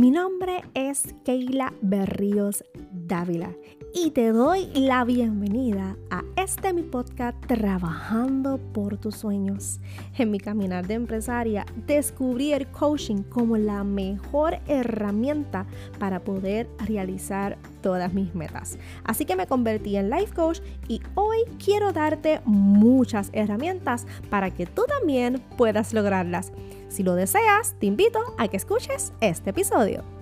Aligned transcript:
Mi 0.00 0.10
nombre 0.10 0.62
es 0.72 1.14
Keila 1.26 1.74
Berríos 1.82 2.64
Dávila 2.90 3.54
y 3.92 4.12
te 4.12 4.32
doy 4.32 4.64
la 4.72 5.04
bienvenida 5.04 5.94
a 6.10 6.22
este 6.36 6.72
mi 6.72 6.80
podcast 6.80 7.38
Trabajando 7.46 8.56
por 8.72 8.96
tus 8.96 9.16
sueños. 9.16 9.78
En 10.16 10.30
mi 10.30 10.38
caminar 10.38 10.86
de 10.86 10.94
empresaria 10.94 11.66
descubrí 11.86 12.54
el 12.54 12.66
coaching 12.68 13.24
como 13.24 13.58
la 13.58 13.84
mejor 13.84 14.58
herramienta 14.68 15.66
para 15.98 16.20
poder 16.20 16.66
realizar 16.86 17.58
todas 17.82 18.14
mis 18.14 18.34
metas. 18.34 18.78
Así 19.04 19.26
que 19.26 19.36
me 19.36 19.46
convertí 19.46 19.96
en 19.96 20.08
life 20.08 20.34
coach 20.34 20.60
y 20.88 21.02
hoy 21.14 21.29
quiero 21.62 21.92
darte 21.92 22.40
muchas 22.44 23.30
herramientas 23.32 24.06
para 24.28 24.50
que 24.50 24.66
tú 24.66 24.84
también 24.86 25.42
puedas 25.56 25.92
lograrlas. 25.92 26.52
Si 26.88 27.02
lo 27.02 27.14
deseas, 27.14 27.74
te 27.78 27.86
invito 27.86 28.18
a 28.38 28.48
que 28.48 28.56
escuches 28.56 29.12
este 29.20 29.50
episodio. 29.50 30.19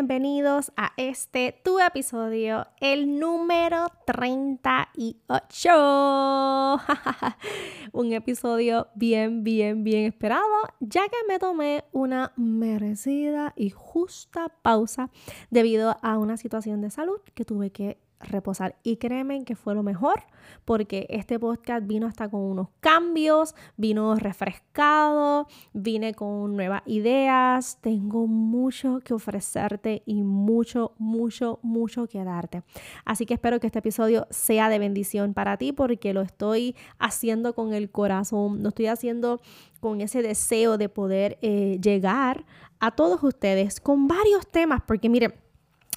Bienvenidos 0.00 0.72
a 0.78 0.94
este 0.96 1.60
tu 1.62 1.78
episodio, 1.78 2.66
el 2.80 3.20
número 3.20 3.88
38. 4.06 5.68
Un 7.92 8.14
episodio 8.14 8.88
bien, 8.94 9.44
bien, 9.44 9.84
bien 9.84 10.06
esperado, 10.06 10.46
ya 10.80 11.06
que 11.06 11.18
me 11.28 11.38
tomé 11.38 11.84
una 11.92 12.32
merecida 12.36 13.52
y 13.56 13.68
justa 13.68 14.48
pausa 14.62 15.10
debido 15.50 15.94
a 16.00 16.16
una 16.16 16.38
situación 16.38 16.80
de 16.80 16.88
salud 16.88 17.20
que 17.34 17.44
tuve 17.44 17.68
que 17.68 17.98
reposar. 18.20 18.76
Y 18.82 18.96
créeme 18.96 19.44
que 19.44 19.56
fue 19.56 19.74
lo 19.74 19.82
mejor 19.82 20.22
porque 20.64 21.06
este 21.10 21.38
podcast 21.38 21.86
vino 21.86 22.06
hasta 22.06 22.28
con 22.28 22.40
unos 22.40 22.68
cambios, 22.80 23.54
vino 23.76 24.14
refrescado, 24.16 25.46
vine 25.72 26.14
con 26.14 26.56
nuevas 26.56 26.82
ideas. 26.86 27.78
Tengo 27.80 28.26
mucho 28.26 29.00
que 29.04 29.14
ofrecerte 29.14 30.02
y 30.06 30.22
mucho, 30.22 30.92
mucho, 30.98 31.58
mucho 31.62 32.06
que 32.06 32.22
darte. 32.24 32.62
Así 33.04 33.26
que 33.26 33.34
espero 33.34 33.60
que 33.60 33.66
este 33.66 33.78
episodio 33.78 34.26
sea 34.30 34.68
de 34.68 34.78
bendición 34.78 35.34
para 35.34 35.56
ti 35.56 35.72
porque 35.72 36.12
lo 36.12 36.20
estoy 36.20 36.76
haciendo 36.98 37.54
con 37.54 37.72
el 37.72 37.90
corazón, 37.90 38.62
lo 38.62 38.68
estoy 38.68 38.86
haciendo 38.86 39.40
con 39.80 40.00
ese 40.00 40.22
deseo 40.22 40.76
de 40.76 40.88
poder 40.88 41.38
eh, 41.40 41.78
llegar 41.82 42.44
a 42.80 42.90
todos 42.90 43.22
ustedes 43.22 43.80
con 43.80 44.08
varios 44.08 44.46
temas 44.46 44.82
porque 44.86 45.08
miren, 45.08 45.34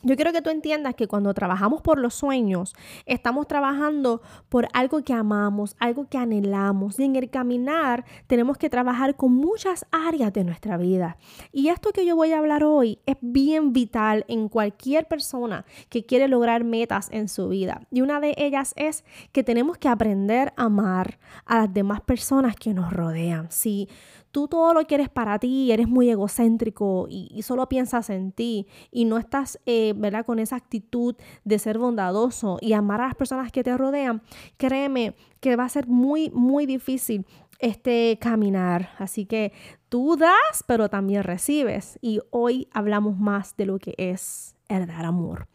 yo 0.03 0.15
quiero 0.15 0.31
que 0.31 0.41
tú 0.41 0.49
entiendas 0.49 0.95
que 0.95 1.07
cuando 1.07 1.33
trabajamos 1.33 1.81
por 1.81 1.97
los 1.97 2.13
sueños, 2.13 2.75
estamos 3.05 3.47
trabajando 3.47 4.21
por 4.49 4.67
algo 4.73 5.03
que 5.03 5.13
amamos, 5.13 5.75
algo 5.79 6.07
que 6.07 6.17
anhelamos. 6.17 6.99
Y 6.99 7.05
en 7.05 7.15
el 7.15 7.29
caminar 7.29 8.05
tenemos 8.27 8.57
que 8.57 8.69
trabajar 8.69 9.15
con 9.15 9.33
muchas 9.33 9.85
áreas 9.91 10.33
de 10.33 10.43
nuestra 10.43 10.77
vida. 10.77 11.17
Y 11.51 11.69
esto 11.69 11.91
que 11.91 12.05
yo 12.05 12.15
voy 12.15 12.33
a 12.33 12.39
hablar 12.39 12.63
hoy 12.63 12.99
es 13.05 13.15
bien 13.21 13.73
vital 13.73 14.25
en 14.27 14.49
cualquier 14.49 15.07
persona 15.07 15.65
que 15.89 16.05
quiere 16.05 16.27
lograr 16.27 16.63
metas 16.63 17.09
en 17.11 17.29
su 17.29 17.47
vida. 17.47 17.87
Y 17.89 18.01
una 18.01 18.19
de 18.19 18.35
ellas 18.37 18.73
es 18.75 19.05
que 19.31 19.43
tenemos 19.43 19.77
que 19.77 19.87
aprender 19.87 20.53
a 20.57 20.63
amar 20.63 21.19
a 21.45 21.59
las 21.59 21.73
demás 21.73 22.01
personas 22.01 22.55
que 22.55 22.73
nos 22.73 22.91
rodean. 22.91 23.51
Si 23.51 23.87
tú 24.33 24.47
todo 24.47 24.73
lo 24.73 24.85
quieres 24.87 25.09
para 25.09 25.37
ti, 25.37 25.71
eres 25.71 25.87
muy 25.87 26.09
egocéntrico 26.09 27.05
y, 27.07 27.41
solo 27.43 27.69
piensas 27.69 28.09
en 28.09 28.31
ti 28.31 28.67
y 28.91 29.05
no 29.05 29.19
estás, 29.19 29.59
eh, 29.67 29.93
¿verdad? 29.95 30.25
Con 30.25 30.39
esa 30.39 30.55
actitud 30.55 31.15
de 31.45 31.59
ser 31.59 31.77
bondadoso 31.77 32.57
y 32.59 32.73
amar 32.73 32.99
a 32.99 33.05
las 33.05 33.15
personas 33.15 33.51
que 33.51 33.63
te 33.63 33.77
rodean, 33.77 34.23
créeme 34.57 35.15
que 35.39 35.55
va 35.55 35.65
a 35.65 35.69
ser 35.69 35.87
muy, 35.87 36.31
muy 36.31 36.65
difícil 36.65 37.27
este 37.59 38.17
caminar. 38.19 38.89
Así 38.97 39.27
que 39.27 39.53
tú 39.87 40.17
das, 40.17 40.63
pero 40.65 40.89
también 40.89 41.23
recibes. 41.23 41.99
Y 42.01 42.19
hoy 42.31 42.67
hablamos 42.73 43.19
más 43.19 43.55
de 43.55 43.67
lo 43.67 43.77
que 43.77 43.93
es 43.97 44.55
el 44.67 44.87
dar 44.87 45.05
amor. 45.05 45.47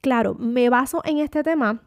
Claro, 0.00 0.34
me 0.34 0.70
baso 0.70 1.02
en 1.04 1.18
este 1.18 1.42
tema 1.42 1.82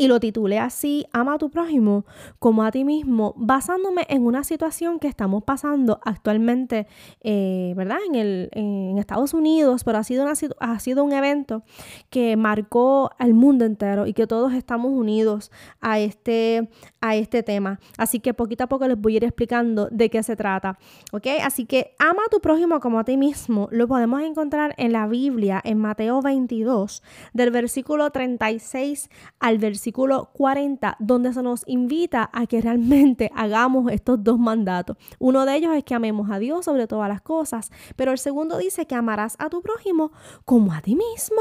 y 0.00 0.08
lo 0.08 0.18
titulé 0.18 0.58
así, 0.58 1.06
Ama 1.12 1.34
a 1.34 1.38
tu 1.38 1.50
prójimo 1.50 2.06
como 2.38 2.64
a 2.64 2.70
ti 2.70 2.84
mismo, 2.84 3.34
basándome 3.36 4.06
en 4.08 4.24
una 4.24 4.44
situación 4.44 4.98
que 4.98 5.08
estamos 5.08 5.44
pasando 5.44 6.00
actualmente, 6.02 6.86
eh, 7.20 7.74
¿verdad? 7.76 7.98
En, 8.08 8.14
el, 8.14 8.48
en 8.52 8.96
Estados 8.96 9.34
Unidos, 9.34 9.84
pero 9.84 9.98
ha 9.98 10.02
sido, 10.02 10.24
una, 10.24 10.32
ha 10.60 10.78
sido 10.78 11.04
un 11.04 11.12
evento 11.12 11.64
que 12.08 12.38
marcó 12.38 13.10
al 13.18 13.34
mundo 13.34 13.66
entero 13.66 14.06
y 14.06 14.14
que 14.14 14.26
todos 14.26 14.54
estamos 14.54 14.90
unidos 14.90 15.52
a 15.82 15.98
este, 15.98 16.70
a 17.02 17.16
este 17.16 17.42
tema. 17.42 17.78
Así 17.98 18.20
que 18.20 18.32
poquito 18.32 18.64
a 18.64 18.68
poco 18.68 18.88
les 18.88 18.98
voy 18.98 19.14
a 19.14 19.16
ir 19.18 19.24
explicando 19.24 19.88
de 19.90 20.08
qué 20.08 20.22
se 20.22 20.34
trata, 20.34 20.78
¿ok? 21.12 21.26
Así 21.44 21.66
que 21.66 21.94
ama 21.98 22.22
a 22.26 22.30
tu 22.30 22.40
prójimo 22.40 22.80
como 22.80 22.98
a 23.00 23.04
ti 23.04 23.18
mismo, 23.18 23.68
lo 23.70 23.86
podemos 23.86 24.22
encontrar 24.22 24.74
en 24.78 24.92
la 24.92 25.06
Biblia, 25.06 25.60
en 25.62 25.76
Mateo 25.76 26.22
22, 26.22 27.02
del 27.34 27.50
versículo 27.50 28.10
36 28.10 29.10
al 29.40 29.58
versículo 29.58 29.89
40, 29.92 30.96
donde 30.98 31.32
se 31.32 31.42
nos 31.42 31.62
invita 31.66 32.30
a 32.32 32.46
que 32.46 32.60
realmente 32.60 33.30
hagamos 33.36 33.90
estos 33.92 34.22
dos 34.22 34.38
mandatos. 34.38 34.96
Uno 35.18 35.44
de 35.46 35.56
ellos 35.56 35.74
es 35.74 35.84
que 35.84 35.94
amemos 35.94 36.30
a 36.30 36.38
Dios 36.38 36.64
sobre 36.64 36.86
todas 36.86 37.08
las 37.08 37.20
cosas, 37.20 37.70
pero 37.96 38.12
el 38.12 38.18
segundo 38.18 38.58
dice 38.58 38.86
que 38.86 38.94
amarás 38.94 39.36
a 39.38 39.48
tu 39.48 39.62
prójimo 39.62 40.12
como 40.44 40.72
a 40.72 40.80
ti 40.80 40.96
mismo. 40.96 41.40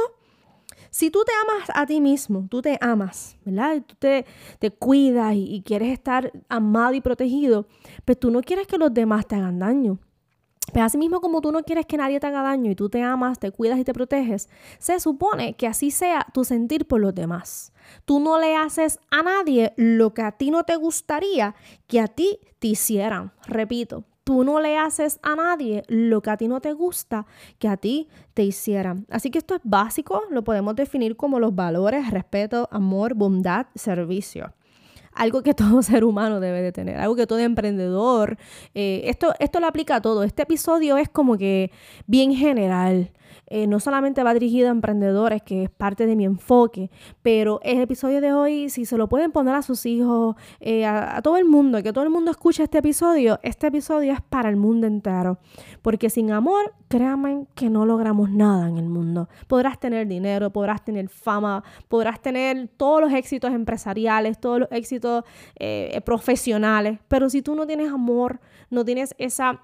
Si 0.92 1.12
tú 1.12 1.24
te 1.24 1.32
amas 1.44 1.70
a 1.74 1.86
ti 1.86 2.02
mismo, 2.02 2.48
tú 2.50 2.62
te 2.62 2.78
amas, 2.82 3.38
¿verdad? 3.46 3.84
Tú 3.86 3.96
te, 4.00 4.26
te 4.58 4.72
cuidas 4.72 5.36
y, 5.36 5.56
y 5.56 5.62
quieres 5.62 5.92
estar 5.92 6.32
amado 6.48 6.94
y 6.94 7.02
protegido, 7.02 7.68
pero 7.68 8.04
pues 8.06 8.20
tú 8.20 8.32
no 8.32 8.42
quieres 8.42 8.66
que 8.66 8.78
los 8.78 8.94
demás 8.94 9.28
te 9.28 9.36
hagan 9.36 9.60
daño. 9.60 10.00
Pero 10.74 10.86
así 10.86 10.98
mismo 10.98 11.22
como 11.22 11.42
tú 11.42 11.52
no 11.52 11.64
quieres 11.64 11.86
que 11.86 11.98
nadie 11.98 12.20
te 12.20 12.28
haga 12.28 12.42
daño 12.42 12.72
y 12.72 12.76
tú 12.76 12.90
te 12.90 13.02
amas, 13.02 13.40
te 13.40 13.52
cuidas 13.52 13.80
y 13.80 13.84
te 13.84 13.94
proteges, 13.94 14.50
se 14.78 15.00
supone 15.00 15.54
que 15.54 15.68
así 15.68 15.92
sea 15.92 16.26
tu 16.34 16.44
sentir 16.44 16.86
por 16.88 17.02
los 17.02 17.16
demás. 17.16 17.74
Tú 18.06 18.20
no 18.20 18.40
le 18.40 18.56
haces 18.56 19.00
a 19.10 19.24
nadie 19.24 19.74
lo 19.78 20.14
que 20.14 20.22
a 20.22 20.32
ti 20.34 20.52
no 20.52 20.64
te 20.64 20.76
gustaría 20.76 21.56
que 21.88 22.00
a 22.00 22.08
ti 22.08 22.40
te 22.60 22.68
hicieran. 22.68 23.32
Repito, 23.48 24.04
tú 24.24 24.44
no 24.44 24.60
le 24.60 24.78
haces 24.78 25.20
a 25.24 25.36
nadie 25.36 25.84
lo 25.88 26.22
que 26.22 26.30
a 26.30 26.38
ti 26.38 26.48
no 26.48 26.62
te 26.62 26.74
gusta 26.74 27.26
que 27.58 27.68
a 27.68 27.78
ti 27.78 28.10
te 28.34 28.44
hicieran. 28.44 29.08
Así 29.10 29.32
que 29.32 29.40
esto 29.40 29.56
es 29.56 29.62
básico, 29.64 30.24
lo 30.30 30.44
podemos 30.44 30.76
definir 30.76 31.16
como 31.16 31.40
los 31.40 31.56
valores, 31.56 32.12
respeto, 32.12 32.68
amor, 32.72 33.16
bondad, 33.16 33.68
servicio 33.76 34.54
algo 35.14 35.44
que 35.44 35.54
todo 35.56 35.82
ser 35.84 36.04
humano 36.04 36.40
debe 36.40 36.62
de 36.62 36.72
tener, 36.72 37.00
algo 37.00 37.16
que 37.16 37.28
todo 37.28 37.40
emprendedor, 37.40 38.38
eh, 38.74 39.02
esto, 39.06 39.34
esto 39.40 39.60
lo 39.60 39.68
aplica 39.68 39.96
a 39.96 40.02
todo. 40.02 40.24
Este 40.24 40.44
episodio 40.44 40.98
es 40.98 41.10
como 41.10 41.38
que 41.38 41.72
bien 42.08 42.34
general. 42.34 43.12
Eh, 43.48 43.68
no 43.68 43.80
solamente 43.80 44.24
va 44.24 44.34
dirigido 44.34 44.68
a 44.68 44.72
emprendedores, 44.72 45.42
que 45.42 45.64
es 45.64 45.70
parte 45.70 46.06
de 46.06 46.16
mi 46.16 46.26
enfoque, 46.26 46.90
pero 47.22 47.60
el 47.64 47.80
episodio 47.80 48.22
de 48.22 48.34
hoy, 48.34 48.70
si 48.70 48.86
se 48.86 48.98
lo 48.98 49.10
pueden 49.10 49.32
poner 49.32 49.56
a 49.56 49.62
sus 49.62 49.86
hijos, 49.86 50.36
eh, 50.60 50.86
a, 50.86 51.22
todo 51.22 51.38
el 51.38 51.46
mundo, 51.46 51.82
que 51.84 51.94
todo 51.94 52.04
el 52.04 52.10
mundo 52.10 52.32
escuche 52.32 52.64
este 52.64 52.78
episodio, 52.80 53.40
este 53.44 53.68
episodio 53.68 54.14
es 54.14 54.22
para 54.22 54.50
el 54.50 54.56
mundo 54.56 54.88
entero. 54.88 55.40
Porque 55.82 56.10
sin 56.10 56.32
amor, 56.32 56.74
créanme 56.88 57.46
que 57.56 57.70
no 57.70 57.86
logramos 57.86 58.30
nada 58.30 58.68
en 58.68 58.78
el 58.78 58.90
mundo. 58.90 59.30
Podrás 59.48 59.80
tener 59.80 60.08
dinero, 60.08 60.52
podrás 60.52 60.84
tener 60.84 61.10
fama, 61.10 61.64
podrás 61.88 62.22
tener 62.22 62.70
todos 62.78 63.02
los 63.02 63.14
éxitos 63.14 63.52
empresariales, 63.52 64.40
todos 64.40 64.60
los 64.60 64.72
éxitos 64.72 65.24
eh, 65.56 66.02
profesionales, 66.06 67.00
pero 67.08 67.30
si 67.30 67.42
tú 67.42 67.56
no 67.56 67.66
tienes 67.66 67.92
amor, 67.92 68.40
no 68.70 68.86
tienes 68.86 69.16
esa 69.18 69.62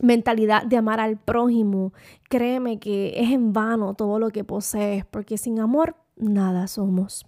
mentalidad 0.00 0.64
de 0.64 0.76
amar 0.76 1.00
al 1.00 1.16
prójimo, 1.16 1.92
créeme 2.28 2.78
que 2.78 3.14
es 3.16 3.30
en 3.30 3.52
vano 3.52 3.94
todo 3.94 4.18
lo 4.18 4.30
que 4.30 4.44
posees, 4.44 5.04
porque 5.04 5.38
sin 5.38 5.60
amor 5.60 5.96
nada 6.16 6.66
somos. 6.66 7.26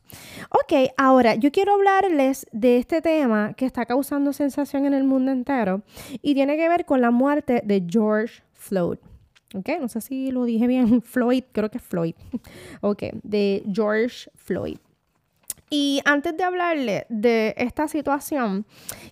Ok, 0.50 0.90
ahora 0.96 1.34
yo 1.34 1.50
quiero 1.50 1.74
hablarles 1.74 2.46
de 2.52 2.78
este 2.78 3.02
tema 3.02 3.54
que 3.54 3.66
está 3.66 3.86
causando 3.86 4.32
sensación 4.32 4.86
en 4.86 4.94
el 4.94 5.04
mundo 5.04 5.32
entero 5.32 5.82
y 6.20 6.34
tiene 6.34 6.56
que 6.56 6.68
ver 6.68 6.84
con 6.84 7.00
la 7.00 7.10
muerte 7.10 7.62
de 7.64 7.84
George 7.88 8.42
Floyd. 8.52 8.98
Ok, 9.54 9.68
no 9.80 9.88
sé 9.88 10.00
si 10.00 10.30
lo 10.30 10.44
dije 10.44 10.66
bien, 10.66 11.02
Floyd, 11.02 11.44
creo 11.52 11.70
que 11.70 11.78
es 11.78 11.84
Floyd. 11.84 12.14
Ok, 12.80 13.04
de 13.22 13.62
George 13.72 14.30
Floyd. 14.34 14.78
Y 15.74 16.02
antes 16.04 16.36
de 16.36 16.44
hablarle 16.44 17.06
de 17.08 17.54
esta 17.56 17.88
situación, 17.88 18.66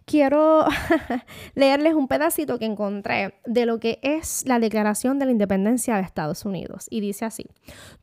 quiero 0.04 0.66
leerles 1.54 1.94
un 1.94 2.06
pedacito 2.06 2.58
que 2.58 2.66
encontré 2.66 3.40
de 3.46 3.64
lo 3.64 3.80
que 3.80 3.98
es 4.02 4.44
la 4.46 4.58
Declaración 4.60 5.18
de 5.18 5.24
la 5.24 5.32
Independencia 5.32 5.96
de 5.96 6.02
Estados 6.02 6.44
Unidos. 6.44 6.86
Y 6.90 7.00
dice 7.00 7.24
así, 7.24 7.46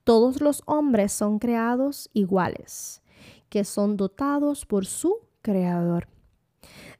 todos 0.03 0.41
los 0.41 0.63
hombres 0.65 1.11
son 1.11 1.37
creados 1.37 2.09
iguales, 2.13 3.03
que 3.49 3.63
son 3.63 3.95
dotados 3.95 4.65
por 4.65 4.87
su 4.87 5.19
creador 5.43 6.07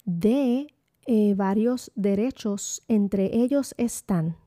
de 0.06 0.75
eh, 1.07 1.33
varios 1.36 1.92
derechos, 1.95 2.83
entre 2.88 3.36
ellos 3.36 3.74
están 3.80 4.38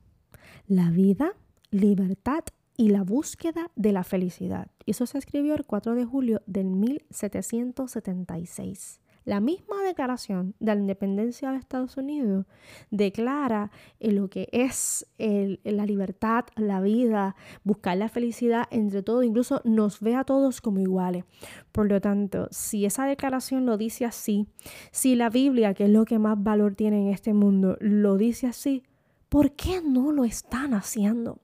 la 0.65 0.89
vida, 0.91 1.33
libertad 1.71 2.45
y 2.77 2.89
la 2.89 3.03
búsqueda 3.03 3.69
de 3.75 3.91
la 3.91 4.03
felicidad. 4.03 4.67
Eso 4.85 5.05
se 5.05 5.17
escribió 5.17 5.55
el 5.55 5.65
4 5.65 5.95
de 5.95 6.05
julio 6.05 6.41
del 6.45 6.67
1776. 6.67 8.99
La 9.23 9.39
misma 9.39 9.83
declaración 9.83 10.55
de 10.59 10.73
la 10.73 10.81
independencia 10.81 11.51
de 11.51 11.57
Estados 11.57 11.95
Unidos 11.95 12.47
declara 12.89 13.69
lo 13.99 14.31
que 14.31 14.49
es 14.51 15.05
la 15.19 15.85
libertad, 15.85 16.45
la 16.55 16.81
vida, 16.81 17.35
buscar 17.63 17.97
la 17.97 18.09
felicidad 18.09 18.63
entre 18.71 19.03
todos, 19.03 19.23
incluso 19.23 19.61
nos 19.63 19.99
ve 19.99 20.15
a 20.15 20.23
todos 20.23 20.59
como 20.59 20.79
iguales. 20.79 21.23
Por 21.71 21.87
lo 21.87 22.01
tanto, 22.01 22.47
si 22.49 22.87
esa 22.87 23.05
declaración 23.05 23.67
lo 23.67 23.77
dice 23.77 24.05
así, 24.05 24.47
si 24.89 25.13
la 25.13 25.29
Biblia, 25.29 25.75
que 25.75 25.83
es 25.83 25.91
lo 25.91 26.05
que 26.05 26.17
más 26.17 26.41
valor 26.41 26.73
tiene 26.73 27.01
en 27.01 27.09
este 27.09 27.35
mundo, 27.35 27.77
lo 27.79 28.17
dice 28.17 28.47
así, 28.47 28.81
¿por 29.29 29.51
qué 29.51 29.83
no 29.83 30.11
lo 30.11 30.25
están 30.25 30.73
haciendo? 30.73 31.37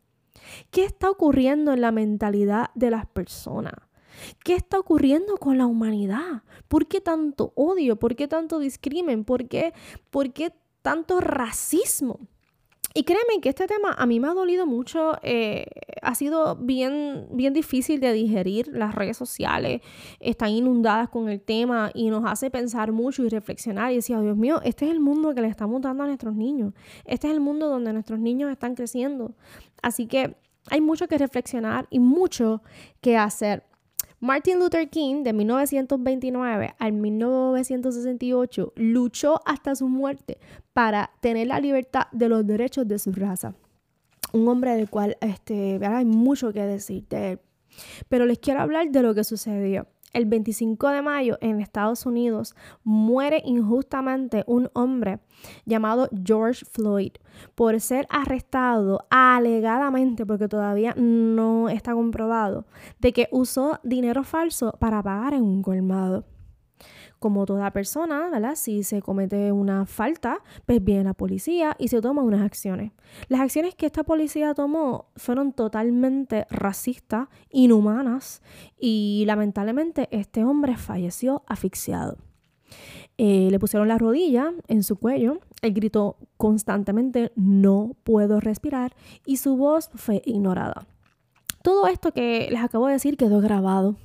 ¿Qué 0.71 0.83
está 0.83 1.09
ocurriendo 1.09 1.73
en 1.73 1.81
la 1.81 1.91
mentalidad 1.91 2.69
de 2.75 2.91
las 2.91 3.05
personas? 3.05 3.73
¿Qué 4.43 4.55
está 4.55 4.79
ocurriendo 4.79 5.37
con 5.37 5.57
la 5.57 5.65
humanidad? 5.65 6.43
¿Por 6.67 6.87
qué 6.87 7.01
tanto 7.01 7.53
odio? 7.55 7.97
¿Por 7.97 8.15
qué 8.15 8.27
tanto 8.27 8.59
discrimen? 8.59 9.23
¿Por 9.23 9.47
qué, 9.47 9.73
por 10.09 10.33
qué 10.33 10.53
tanto 10.81 11.19
racismo? 11.19 12.19
Y 12.97 13.03
créeme 13.03 13.41
que 13.41 13.49
este 13.49 13.67
tema 13.67 13.93
a 13.95 14.07
mí 14.07 14.19
me 14.19 14.27
ha 14.27 14.33
dolido 14.33 14.65
mucho, 14.65 15.19
eh, 15.21 15.67
ha 16.01 16.15
sido 16.15 16.55
bien, 16.55 17.27
bien 17.31 17.53
difícil 17.53 17.99
de 17.99 18.11
digerir. 18.11 18.69
Las 18.69 18.95
redes 18.95 19.15
sociales 19.17 19.81
están 20.19 20.49
inundadas 20.49 21.07
con 21.09 21.29
el 21.29 21.39
tema 21.39 21.91
y 21.93 22.09
nos 22.09 22.25
hace 22.25 22.49
pensar 22.49 22.91
mucho 22.91 23.23
y 23.23 23.29
reflexionar. 23.29 23.91
Y 23.91 23.97
decía, 23.97 24.19
Dios 24.19 24.35
mío, 24.35 24.61
este 24.63 24.85
es 24.85 24.91
el 24.91 24.99
mundo 24.99 25.35
que 25.35 25.41
le 25.41 25.47
estamos 25.47 25.79
dando 25.81 26.05
a 26.05 26.07
nuestros 26.07 26.33
niños. 26.33 26.73
Este 27.05 27.27
es 27.27 27.33
el 27.33 27.39
mundo 27.39 27.69
donde 27.69 27.93
nuestros 27.93 28.19
niños 28.19 28.49
están 28.49 28.73
creciendo. 28.73 29.35
Así 29.81 30.07
que 30.07 30.35
hay 30.69 30.81
mucho 30.81 31.07
que 31.07 31.17
reflexionar 31.17 31.87
y 31.89 31.99
mucho 31.99 32.61
que 33.01 33.17
hacer. 33.17 33.63
Martin 34.19 34.59
Luther 34.59 34.89
King, 34.89 35.23
de 35.23 35.31
1929 35.31 36.75
al 36.79 36.93
1968, 36.93 38.73
luchó 38.75 39.41
hasta 39.45 39.75
su 39.75 39.87
muerte 39.87 40.39
para 40.73 41.11
tener 41.21 41.47
la 41.47 41.59
libertad 41.59 42.07
de 42.11 42.27
los 42.27 42.45
derechos 42.45 42.87
de 42.87 42.97
su 42.97 43.11
raza. 43.11 43.53
Un 44.33 44.47
hombre 44.47 44.75
del 44.75 44.89
cual 44.89 45.17
este, 45.21 45.79
hay 45.85 46.05
mucho 46.05 46.51
que 46.51 46.63
decir 46.63 47.07
de 47.09 47.33
él. 47.33 47.39
Pero 48.09 48.25
les 48.25 48.39
quiero 48.39 48.61
hablar 48.61 48.89
de 48.89 49.03
lo 49.03 49.13
que 49.13 49.23
sucedió 49.23 49.87
el 50.13 50.25
25 50.25 50.89
de 50.89 51.01
mayo 51.01 51.37
en 51.41 51.59
Estados 51.59 52.05
Unidos 52.05 52.55
muere 52.83 53.41
injustamente 53.45 54.43
un 54.47 54.69
hombre 54.73 55.19
llamado 55.65 56.09
George 56.25 56.65
Floyd 56.65 57.11
por 57.55 57.79
ser 57.79 58.07
arrestado 58.09 59.05
alegadamente, 59.09 60.25
porque 60.25 60.47
todavía 60.47 60.93
no 60.97 61.69
está 61.69 61.93
comprobado, 61.93 62.65
de 62.99 63.13
que 63.13 63.27
usó 63.31 63.79
dinero 63.83 64.23
falso 64.23 64.73
para 64.79 65.03
pagar 65.03 65.33
en 65.33 65.43
un 65.43 65.61
colmado 65.61 66.25
como 67.19 67.45
toda 67.45 67.71
persona. 67.71 68.29
Si 68.55 68.83
se 68.83 69.01
comete 69.01 69.51
una 69.51 69.85
falta, 69.85 70.39
pues 70.65 70.83
viene 70.83 71.03
la 71.03 71.13
policía 71.13 71.75
y 71.79 71.87
se 71.87 72.01
toman 72.01 72.25
unas 72.25 72.41
acciones. 72.41 72.91
Las 73.27 73.41
acciones 73.41 73.75
que 73.75 73.85
esta 73.85 74.03
policía 74.03 74.53
tomó 74.53 75.07
fueron 75.15 75.53
totalmente 75.53 76.45
racistas, 76.49 77.27
inhumanas 77.49 78.41
y 78.79 79.23
lamentablemente 79.25 80.07
este 80.11 80.43
hombre 80.43 80.77
falleció 80.77 81.43
asfixiado. 81.47 82.17
Eh, 83.17 83.47
le 83.49 83.59
pusieron 83.59 83.87
la 83.87 83.97
rodilla 83.97 84.53
en 84.67 84.83
su 84.83 84.97
cuello, 84.97 85.39
él 85.61 85.73
gritó 85.73 86.17
constantemente, 86.37 87.31
no 87.35 87.95
puedo 88.03 88.39
respirar 88.39 88.95
y 89.25 89.37
su 89.37 89.57
voz 89.57 89.89
fue 89.95 90.21
ignorada. 90.25 90.85
Todo 91.63 91.87
esto 91.87 92.11
que 92.11 92.47
les 92.51 92.61
acabo 92.61 92.87
de 92.87 92.93
decir 92.93 93.17
quedó 93.17 93.41
grabado 93.41 93.95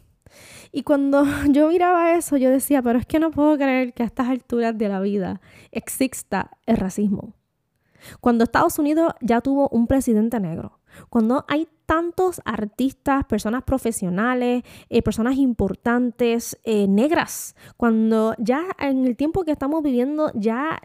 y 0.72 0.82
cuando 0.82 1.24
yo 1.50 1.68
miraba 1.68 2.14
eso, 2.14 2.36
yo 2.36 2.50
decía, 2.50 2.82
pero 2.82 2.98
es 2.98 3.06
que 3.06 3.18
no 3.18 3.30
puedo 3.30 3.56
creer 3.56 3.92
que 3.92 4.02
a 4.02 4.06
estas 4.06 4.28
alturas 4.28 4.76
de 4.76 4.88
la 4.88 5.00
vida 5.00 5.40
exista 5.70 6.50
el 6.66 6.76
racismo. 6.76 7.34
Cuando 8.20 8.44
Estados 8.44 8.78
Unidos 8.78 9.12
ya 9.20 9.40
tuvo 9.40 9.68
un 9.68 9.86
presidente 9.86 10.40
negro, 10.40 10.80
cuando 11.08 11.44
hay 11.48 11.68
tantos 11.86 12.40
artistas, 12.44 13.24
personas 13.26 13.64
profesionales, 13.64 14.62
eh, 14.88 15.02
personas 15.02 15.36
importantes, 15.36 16.58
eh, 16.64 16.86
negras, 16.88 17.54
cuando 17.76 18.34
ya 18.38 18.64
en 18.78 19.06
el 19.06 19.16
tiempo 19.16 19.44
que 19.44 19.52
estamos 19.52 19.82
viviendo, 19.82 20.30
ya 20.34 20.80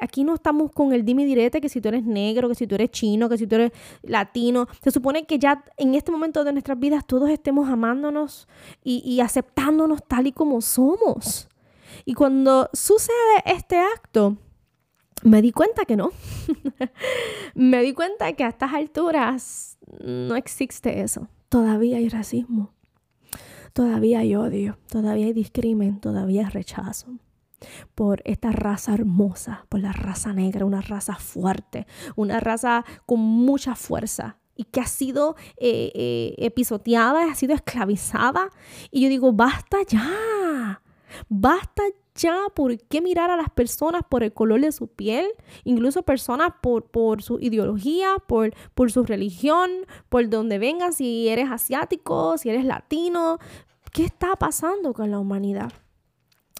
aquí 0.00 0.22
no 0.22 0.34
estamos 0.34 0.70
con 0.70 0.92
el 0.92 1.04
dime 1.04 1.24
direte 1.24 1.60
que 1.60 1.68
si 1.68 1.80
tú 1.80 1.88
eres 1.88 2.04
negro, 2.04 2.48
que 2.48 2.54
si 2.54 2.66
tú 2.66 2.76
eres 2.76 2.90
chino, 2.90 3.28
que 3.28 3.38
si 3.38 3.46
tú 3.46 3.56
eres 3.56 3.72
latino, 4.02 4.68
se 4.82 4.90
supone 4.90 5.26
que 5.26 5.38
ya 5.38 5.64
en 5.78 5.94
este 5.94 6.12
momento 6.12 6.44
de 6.44 6.52
nuestras 6.52 6.78
vidas 6.78 7.06
todos 7.06 7.28
estemos 7.30 7.68
amándonos 7.68 8.46
y, 8.84 9.02
y 9.04 9.20
aceptándonos 9.20 10.04
tal 10.06 10.28
y 10.28 10.32
como 10.32 10.60
somos. 10.60 11.48
Y 12.04 12.14
cuando 12.14 12.68
sucede 12.72 13.42
este 13.46 13.78
acto, 13.78 14.36
me 15.22 15.42
di 15.42 15.52
cuenta 15.52 15.84
que 15.84 15.96
no. 15.96 16.10
me 17.54 17.82
di 17.82 17.94
cuenta 17.94 18.32
que 18.34 18.44
a 18.44 18.48
estas 18.48 18.74
alturas 18.74 19.78
no 20.02 20.36
existe 20.36 21.00
eso. 21.00 21.28
Todavía 21.48 21.98
hay 21.98 22.08
racismo. 22.08 22.72
Todavía 23.72 24.20
hay 24.20 24.34
odio. 24.36 24.78
Todavía 24.88 25.26
hay 25.26 25.32
discrimen. 25.32 26.00
Todavía 26.00 26.46
hay 26.46 26.50
rechazo 26.50 27.18
por 27.94 28.20
esta 28.24 28.52
raza 28.52 28.94
hermosa, 28.94 29.66
por 29.68 29.80
la 29.80 29.92
raza 29.92 30.32
negra, 30.32 30.66
una 30.66 30.82
raza 30.82 31.16
fuerte, 31.16 31.86
una 32.14 32.38
raza 32.38 32.84
con 33.06 33.20
mucha 33.20 33.74
fuerza 33.74 34.38
y 34.54 34.64
que 34.64 34.80
ha 34.80 34.86
sido 34.86 35.36
eh, 35.56 35.92
eh, 35.94 36.52
ha 37.30 37.34
sido 37.34 37.54
esclavizada. 37.54 38.50
Y 38.90 39.02
yo 39.02 39.08
digo, 39.08 39.32
basta 39.32 39.78
ya, 39.86 40.82
basta 41.28 41.82
ya, 42.16 42.36
¿por 42.54 42.78
qué 42.78 43.00
mirar 43.00 43.30
a 43.30 43.36
las 43.36 43.50
personas 43.50 44.02
por 44.08 44.22
el 44.22 44.32
color 44.32 44.60
de 44.60 44.72
su 44.72 44.88
piel? 44.88 45.26
Incluso 45.64 46.02
personas 46.02 46.50
por, 46.60 46.90
por 46.90 47.22
su 47.22 47.38
ideología, 47.40 48.16
por, 48.26 48.54
por 48.74 48.90
su 48.90 49.04
religión, 49.04 49.70
por 50.08 50.28
donde 50.28 50.58
vengan, 50.58 50.92
si 50.92 51.28
eres 51.28 51.50
asiático, 51.50 52.38
si 52.38 52.50
eres 52.50 52.64
latino. 52.64 53.38
¿Qué 53.92 54.04
está 54.04 54.36
pasando 54.36 54.92
con 54.92 55.10
la 55.10 55.18
humanidad? 55.18 55.72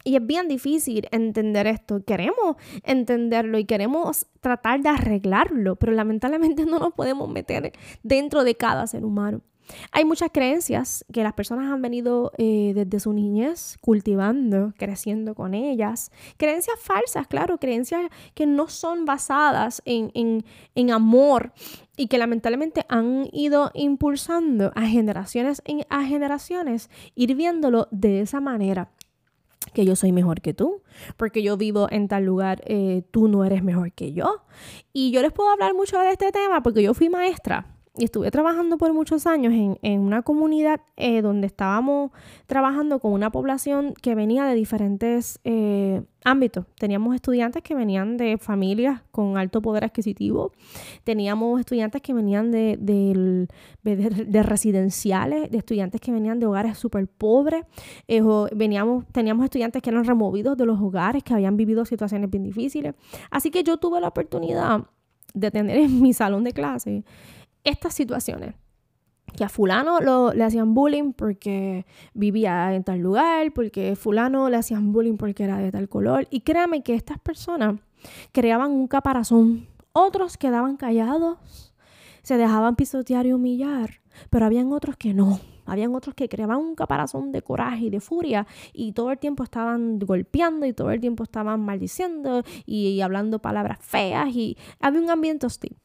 Y 0.07 0.15
es 0.15 0.25
bien 0.25 0.47
difícil 0.47 1.09
entender 1.11 1.67
esto. 1.67 2.05
Queremos 2.05 2.57
entenderlo 2.85 3.59
y 3.59 3.65
queremos 3.65 4.29
tratar 4.41 4.81
de 4.81 4.89
arreglarlo, 4.89 5.75
pero 5.75 5.93
lamentablemente 5.93 6.65
no 6.67 6.79
nos 6.79 6.93
podemos 6.95 7.29
meter 7.29 7.73
dentro 8.05 8.45
de 8.45 8.55
cada 8.55 8.87
ser 8.87 9.05
humano. 9.05 9.41
Hay 9.93 10.05
muchas 10.05 10.31
creencias 10.33 11.05
que 11.13 11.23
las 11.23 11.33
personas 11.33 11.73
han 11.73 11.83
venido 11.83 12.33
eh, 12.39 12.73
desde 12.75 13.01
su 13.01 13.13
niñez 13.13 13.79
cultivando, 13.81 14.73
creciendo 14.77 15.35
con 15.35 15.55
ellas. 15.55 16.11
Creencias 16.37 16.79
falsas, 16.81 17.27
claro, 17.27 17.59
creencias 17.59 18.03
que 18.35 18.47
no 18.47 18.69
son 18.69 19.05
basadas 19.05 19.83
en, 19.85 20.45
amor 20.91 21.53
y 21.97 22.07
que 22.07 22.19
lamentablemente 22.19 22.85
han 22.89 23.29
ido 23.33 23.71
impulsando 23.75 24.71
a 24.75 24.83
generaciones 24.83 25.63
a 25.89 26.05
generaciones, 26.05 26.91
ir 27.15 27.35
viéndolo 27.35 27.89
de 27.91 28.21
esa 28.21 28.41
manera 28.41 28.91
que 29.73 29.85
yo 29.85 29.97
soy 29.97 30.13
mejor 30.13 30.41
que 30.41 30.55
tú, 30.55 30.83
porque 31.17 31.43
yo 31.43 31.57
vivo 31.57 31.89
en 31.91 32.09
tal 32.09 32.25
lugar, 32.25 32.63
eh, 32.67 33.03
tú 33.11 33.29
no 33.29 33.45
eres 33.45 33.63
mejor 33.63 33.93
que 33.93 34.13
yo. 34.13 34.45
Y 34.93 35.11
yo 35.11 35.23
les 35.23 35.33
puedo 35.33 35.51
hablar 35.51 35.75
mucho 35.75 35.99
de 35.99 36.13
este 36.13 36.31
tema 36.31 36.63
porque 36.63 36.83
yo 36.83 36.95
fui 36.95 37.09
maestra 37.09 37.76
y 37.99 38.05
estuve 38.05 38.31
trabajando 38.31 38.77
por 38.77 38.93
muchos 38.93 39.27
años 39.27 39.53
en, 39.83 40.01
una 40.01 40.23
comunidad 40.23 40.81
eh, 40.97 41.23
donde 41.23 41.47
estábamos 41.47 42.11
trabajando 42.47 42.99
con 42.99 43.13
una 43.13 43.31
población 43.31 43.95
que 43.95 44.15
venía 44.15 44.45
de 44.45 44.55
diferentes 44.55 45.41
eh, 45.45 46.03
ámbitos. 46.25 46.67
Teníamos 46.79 47.15
estudiantes 47.15 47.63
que 47.63 47.75
venían 47.75 48.17
de 48.17 48.37
familias 48.39 49.01
con 49.11 49.39
alto 49.39 49.63
poder 49.63 49.85
adquisitivo, 49.85 50.53
teníamos 51.05 51.59
estudiantes 51.61 52.03
que 52.03 52.13
venían 52.13 52.51
de, 52.51 52.77
de, 52.79 54.43
residenciales, 54.43 55.51
de 55.51 55.59
estudiantes 55.59 56.01
que 56.01 56.13
venían 56.13 56.39
de 56.39 56.47
hogares 56.47 56.79
súper 56.79 57.09
pobres, 57.09 57.65
eh, 58.09 58.23
veníamos, 58.55 59.07
teníamos 59.13 59.45
estudiantes 59.45 59.81
que 59.81 59.91
eran 59.91 60.05
removidos 60.05 60.57
de 60.57 60.67
los 60.67 60.81
hogares, 60.81 61.23
que 61.23 61.33
habían 61.33 61.57
vivido 61.57 61.85
situaciones 61.87 62.31
bien 62.31 62.43
difíciles. 62.43 62.95
Así 63.31 63.51
que 63.51 63.63
yo 63.63 63.79
tuve 63.79 64.01
la 64.01 64.09
oportunidad 64.09 64.83
de 65.33 65.51
tener 65.51 65.79
en 65.79 66.03
mi 66.03 66.13
salón 66.13 66.45
de 66.45 66.53
clase 66.53 67.05
estas 67.67 67.95
situaciones. 67.95 68.55
Que 69.37 69.45
a 69.45 69.49
fulano 69.51 70.01
lo, 70.01 70.33
le 70.33 70.45
hacían 70.45 70.73
bullying 70.73 71.13
porque 71.13 71.85
vivía 72.15 72.75
en 72.75 72.85
tal 72.85 73.01
lugar, 73.01 73.53
porque 73.53 73.95
fulano 73.97 74.49
le 74.49 74.57
hacían 74.57 74.93
bullying 74.93 75.17
porque 75.17 75.45
era 75.45 75.59
de 75.59 75.71
tal 75.73 75.89
color. 75.89 76.27
Y 76.31 76.41
créame 76.41 76.83
que 76.83 76.95
estas 76.95 77.19
personas 77.19 77.75
creaban 78.33 78.71
un 78.71 78.87
caparazón. 78.87 79.67
Otros 79.93 80.39
quedaban 80.39 80.77
callados, 80.77 81.75
se 82.23 82.37
dejaban 82.37 82.77
pisotear 82.77 83.27
y 83.27 83.33
humillar, 83.33 84.01
pero 84.31 84.47
habían 84.47 84.73
otros 84.73 84.97
que 84.97 85.13
no. 85.13 85.41
Habían 85.67 85.95
otros 85.95 86.15
que 86.15 86.29
creaban 86.29 86.59
un 86.59 86.77
caparazón 86.77 87.33
de 87.33 87.43
coraje 87.43 87.87
y 87.87 87.91
de 87.91 88.01
furia 88.01 88.47
y 88.73 88.93
todo 88.93 89.11
el 89.11 89.19
tiempo 89.19 89.43
estaban 89.43 89.99
golpeando 89.99 90.65
y 90.65 90.73
todo 90.73 90.93
el 90.93 91.01
tiempo 91.01 91.25
estaban 91.25 91.61
maldiciendo 91.61 92.45
y, 92.65 92.89
y 92.91 93.01
hablando 93.01 93.41
palabras 93.41 93.79
feas 93.81 94.29
y 94.29 94.57
había 94.81 95.01
un 95.01 95.11
ambiente 95.11 95.47
hostil. 95.47 95.77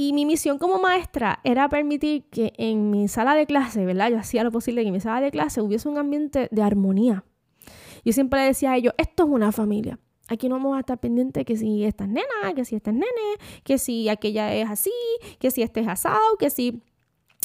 Y 0.00 0.12
mi 0.12 0.24
misión 0.24 0.58
como 0.58 0.78
maestra 0.78 1.40
era 1.42 1.68
permitir 1.68 2.30
que 2.30 2.52
en 2.56 2.88
mi 2.88 3.08
sala 3.08 3.34
de 3.34 3.46
clase, 3.46 3.84
¿verdad? 3.84 4.10
Yo 4.10 4.18
hacía 4.20 4.44
lo 4.44 4.52
posible 4.52 4.82
que 4.82 4.86
en 4.86 4.92
mi 4.92 5.00
sala 5.00 5.20
de 5.20 5.32
clase 5.32 5.60
hubiese 5.60 5.88
un 5.88 5.98
ambiente 5.98 6.46
de 6.52 6.62
armonía. 6.62 7.24
Yo 8.04 8.12
siempre 8.12 8.42
decía 8.42 8.70
a 8.70 8.76
ellos, 8.76 8.94
esto 8.96 9.24
es 9.24 9.28
una 9.28 9.50
familia. 9.50 9.98
Aquí 10.28 10.48
no 10.48 10.54
vamos 10.54 10.76
a 10.76 10.80
estar 10.80 11.00
pendientes 11.00 11.44
que 11.44 11.56
si 11.56 11.82
esta 11.82 12.04
es 12.04 12.10
nena, 12.10 12.54
que 12.54 12.64
si 12.64 12.76
esta 12.76 12.90
es 12.90 12.94
nene, 12.94 13.08
que 13.64 13.76
si 13.78 14.08
aquella 14.08 14.54
es 14.54 14.70
así, 14.70 14.92
que 15.40 15.50
si 15.50 15.62
este 15.62 15.80
es 15.80 15.88
asado, 15.88 16.36
que 16.38 16.50
si 16.50 16.80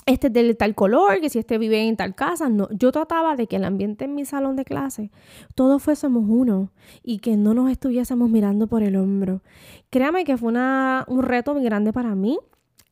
este 0.05 0.27
es 0.27 0.33
de 0.33 0.53
tal 0.55 0.75
color, 0.75 1.21
que 1.21 1.29
si 1.29 1.39
este 1.39 1.57
vive 1.57 1.87
en 1.87 1.95
tal 1.95 2.15
casa. 2.15 2.49
No, 2.49 2.67
yo 2.71 2.91
trataba 2.91 3.35
de 3.35 3.47
que 3.47 3.55
el 3.55 3.63
ambiente 3.63 4.05
en 4.05 4.15
mi 4.15 4.25
salón 4.25 4.55
de 4.55 4.65
clase, 4.65 5.11
todos 5.55 5.81
fuésemos 5.81 6.25
uno 6.27 6.71
y 7.03 7.19
que 7.19 7.37
no 7.37 7.53
nos 7.53 7.71
estuviésemos 7.71 8.29
mirando 8.29 8.67
por 8.67 8.83
el 8.83 8.95
hombro. 8.95 9.41
Créame 9.89 10.25
que 10.25 10.37
fue 10.37 10.49
una, 10.49 11.05
un 11.07 11.23
reto 11.23 11.53
muy 11.53 11.63
grande 11.63 11.93
para 11.93 12.15
mí. 12.15 12.37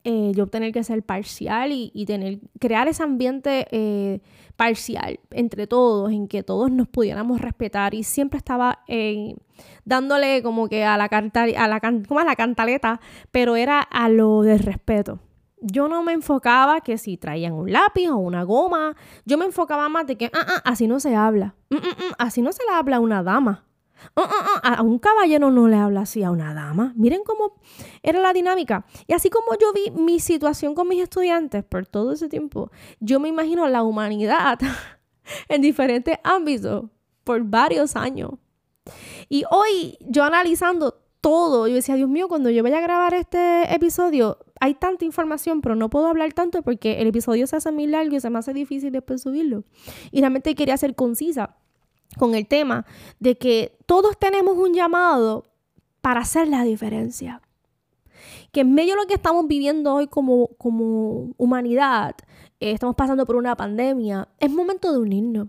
Eh, 0.04 0.32
yo 0.34 0.48
tener 0.48 0.72
que 0.72 0.82
ser 0.82 1.04
parcial 1.04 1.70
y, 1.72 2.04
tener, 2.06 2.40
crear 2.58 2.88
ese 2.88 3.04
ambiente 3.04 3.68
eh, 3.70 4.20
parcial 4.56 5.20
entre 5.30 5.68
todos, 5.68 6.10
en 6.10 6.26
que 6.26 6.42
todos 6.42 6.72
nos 6.72 6.88
pudiéramos 6.88 7.40
respetar 7.40 7.94
y 7.94 8.02
siempre 8.02 8.38
estaba 8.38 8.80
eh, 8.88 9.36
dándole 9.84 10.42
como 10.42 10.68
que 10.68 10.84
a 10.84 10.96
la, 10.96 11.04
a 11.04 11.68
la, 11.68 12.24
la 12.24 12.36
cantaleta, 12.36 13.00
pero 13.30 13.54
era 13.54 13.80
a 13.80 14.08
lo 14.08 14.42
del 14.42 14.58
respeto 14.58 15.20
yo 15.62 15.88
no 15.88 16.02
me 16.02 16.12
enfocaba 16.12 16.80
que 16.80 16.98
si 16.98 17.16
traían 17.16 17.52
un 17.52 17.72
lápiz 17.72 18.08
o 18.08 18.16
una 18.16 18.42
goma, 18.42 18.96
yo 19.24 19.38
me 19.38 19.44
enfocaba 19.44 19.88
más 19.88 20.06
de 20.06 20.16
que, 20.16 20.26
ah, 20.26 20.46
ah, 20.46 20.62
así 20.64 20.86
no 20.86 21.00
se 21.00 21.14
habla, 21.14 21.54
mm, 21.70 21.76
mm, 21.76 21.78
mm, 21.78 22.12
así 22.18 22.42
no 22.42 22.52
se 22.52 22.64
le 22.64 22.72
habla 22.72 22.96
a 22.96 23.00
una 23.00 23.22
dama. 23.22 23.66
a 24.16 24.82
un 24.82 24.98
caballero 24.98 25.52
no 25.52 25.68
le 25.68 25.76
habla 25.76 26.00
así 26.00 26.24
a 26.24 26.32
una 26.32 26.52
dama. 26.54 26.92
Miren 26.96 27.22
cómo 27.24 27.60
era 28.02 28.18
la 28.18 28.32
dinámica. 28.32 28.84
Y 29.06 29.12
así 29.12 29.30
como 29.30 29.56
yo 29.60 29.72
vi 29.72 29.92
mi 29.92 30.18
situación 30.18 30.74
con 30.74 30.88
mis 30.88 31.00
estudiantes 31.00 31.62
por 31.62 31.86
todo 31.86 32.10
ese 32.10 32.28
tiempo, 32.28 32.72
yo 32.98 33.20
me 33.20 33.28
imagino 33.28 33.68
la 33.68 33.84
humanidad 33.84 34.58
en 35.48 35.62
diferentes 35.62 36.18
ámbitos 36.24 36.86
por 37.22 37.44
varios 37.44 37.94
años. 37.94 38.32
Y 39.28 39.44
hoy 39.50 39.96
yo 40.00 40.24
analizando 40.24 41.01
todo. 41.22 41.68
Yo 41.68 41.76
decía, 41.76 41.94
Dios 41.94 42.10
mío, 42.10 42.28
cuando 42.28 42.50
yo 42.50 42.62
vaya 42.62 42.78
a 42.78 42.82
grabar 42.82 43.14
este 43.14 43.74
episodio, 43.74 44.38
hay 44.60 44.74
tanta 44.74 45.06
información, 45.06 45.62
pero 45.62 45.74
no 45.74 45.88
puedo 45.88 46.08
hablar 46.08 46.34
tanto 46.34 46.62
porque 46.62 47.00
el 47.00 47.06
episodio 47.06 47.46
se 47.46 47.56
hace 47.56 47.72
muy 47.72 47.86
largo 47.86 48.14
y 48.14 48.20
se 48.20 48.28
me 48.28 48.38
hace 48.38 48.52
difícil 48.52 48.92
después 48.92 49.22
subirlo. 49.22 49.64
Y 50.10 50.20
realmente 50.20 50.54
quería 50.54 50.76
ser 50.76 50.94
concisa 50.94 51.56
con 52.18 52.34
el 52.34 52.46
tema 52.46 52.84
de 53.20 53.38
que 53.38 53.78
todos 53.86 54.18
tenemos 54.18 54.58
un 54.58 54.74
llamado 54.74 55.46
para 56.02 56.20
hacer 56.20 56.48
la 56.48 56.64
diferencia. 56.64 57.40
Que 58.50 58.60
en 58.60 58.74
medio 58.74 58.94
de 58.94 59.02
lo 59.02 59.06
que 59.06 59.14
estamos 59.14 59.46
viviendo 59.46 59.94
hoy 59.94 60.08
como, 60.08 60.48
como 60.58 61.32
humanidad, 61.38 62.16
eh, 62.60 62.72
estamos 62.72 62.96
pasando 62.96 63.24
por 63.24 63.36
una 63.36 63.56
pandemia, 63.56 64.28
es 64.38 64.50
momento 64.50 64.92
de 64.92 64.98
unirnos. 64.98 65.48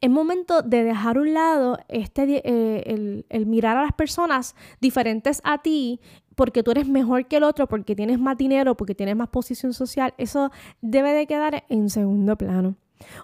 Es 0.00 0.10
momento 0.10 0.62
de 0.62 0.84
dejar 0.84 1.16
a 1.16 1.20
un 1.20 1.34
lado 1.34 1.78
este, 1.88 2.42
eh, 2.44 3.24
el, 3.28 3.46
mirar 3.46 3.76
a 3.76 3.82
las 3.82 3.92
personas 3.92 4.54
diferentes 4.80 5.40
a 5.44 5.62
ti 5.62 6.00
porque 6.34 6.62
tú 6.62 6.72
eres 6.72 6.88
mejor 6.88 7.26
que 7.26 7.36
el 7.36 7.44
otro, 7.44 7.68
porque 7.68 7.94
tienes 7.94 8.18
más 8.18 8.36
dinero, 8.36 8.76
porque 8.76 8.94
tienes 8.94 9.14
más 9.16 9.28
posición 9.28 9.72
social. 9.72 10.14
Eso 10.18 10.50
debe 10.80 11.12
de 11.12 11.26
quedar 11.26 11.64
en 11.68 11.90
segundo 11.90 12.36
plano. 12.36 12.76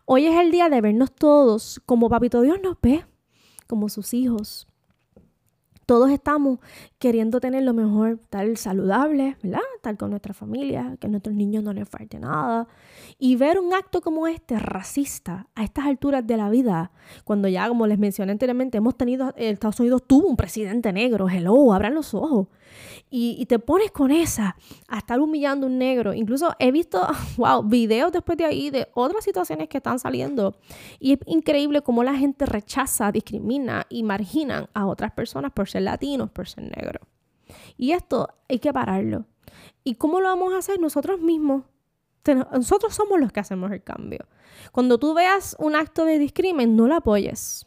Hoy 0.04 0.26
es 0.26 0.38
el 0.38 0.50
día 0.50 0.69
de 0.69 0.80
vernos 0.80 1.12
todos 1.12 1.80
como 1.87 2.09
Papito 2.09 2.40
Dios 2.42 2.59
nos 2.62 2.76
ve, 2.80 3.04
como 3.66 3.88
sus 3.88 4.14
hijos, 4.14 4.70
todos 5.91 6.13
estamos 6.13 6.61
queriendo 7.01 7.41
tener 7.41 7.65
lo 7.65 7.75
mejor, 7.75 8.21
estar 8.23 8.57
saludable, 8.57 9.37
¿verdad? 9.43 9.59
Estar 9.75 9.97
con 9.97 10.11
nuestra 10.11 10.33
familia, 10.33 10.97
que 11.01 11.09
a 11.09 11.11
nuestros 11.11 11.35
niños 11.35 11.65
no 11.65 11.73
les 11.73 11.89
falte 11.89 12.21
nada. 12.21 12.69
Y 13.19 13.35
ver 13.35 13.59
un 13.59 13.75
acto 13.75 14.01
como 14.01 14.29
este, 14.29 14.57
racista, 14.61 15.49
a 15.57 15.65
estas 15.65 15.87
alturas 15.87 16.25
de 16.25 16.37
la 16.37 16.49
vida, 16.49 16.93
cuando 17.25 17.49
ya, 17.49 17.67
como 17.67 17.89
les 17.89 17.99
mencioné 17.99 18.31
anteriormente, 18.31 18.79
hemos 18.79 18.97
tenido, 18.97 19.35
Estados 19.35 19.81
Unidos 19.81 20.05
tuvo 20.07 20.29
un 20.29 20.37
presidente 20.37 20.93
negro, 20.93 21.29
hello, 21.29 21.73
abran 21.73 21.95
los 21.95 22.15
ojos. 22.15 22.47
Y, 23.11 23.45
te 23.47 23.59
pones 23.59 23.91
con 23.91 24.13
esa, 24.13 24.57
a 24.87 24.99
estar 24.99 25.19
humillando 25.19 25.67
a 25.67 25.71
un 25.71 25.79
negro. 25.79 26.15
Incluso 26.15 26.55
he 26.61 26.71
visto, 26.71 27.05
wow, 27.37 27.65
videos 27.65 28.13
después 28.13 28.39
de 28.39 28.45
ahí 28.45 28.71
de 28.71 28.87
otras 28.95 29.25
situaciones 29.25 29.69
que 29.69 29.79
están 29.79 29.99
saliendo. 29.99 30.55
Y 31.01 31.15
es 31.15 31.19
increíble 31.27 31.83
cómo 31.83 32.05
la 32.05 32.15
gente 32.15 32.47
rechaza, 32.47 33.11
discrimina 33.11 33.87
y 33.89 34.05
margina 34.05 34.71
a 34.73 34.87
otras 34.87 35.11
personas 35.11 35.51
por 35.51 35.69
ser 35.69 35.80
latinos, 35.83 36.31
por 36.31 36.49
ser 36.49 36.65
negros. 36.65 37.07
Y 37.77 37.93
esto 37.93 38.29
hay 38.49 38.59
que 38.59 38.73
pararlo. 38.73 39.27
¿Y 39.85 39.95
cómo 39.95 40.21
lo 40.21 40.29
vamos 40.29 40.53
a 40.53 40.59
hacer? 40.59 40.79
Nosotros 40.79 41.21
mismos. 41.21 41.65
Nosotros 42.53 42.95
somos 42.95 43.19
los 43.19 43.33
que 43.33 43.41
hacemos 43.41 43.73
el 43.73 43.83
cambio. 43.83 44.27
Cuando 44.73 44.99
tú 44.99 45.15
veas 45.15 45.57
un 45.59 45.75
acto 45.75 46.05
de 46.05 46.19
discrimen, 46.19 46.77
no 46.77 46.87
lo 46.87 46.97
apoyes. 46.97 47.67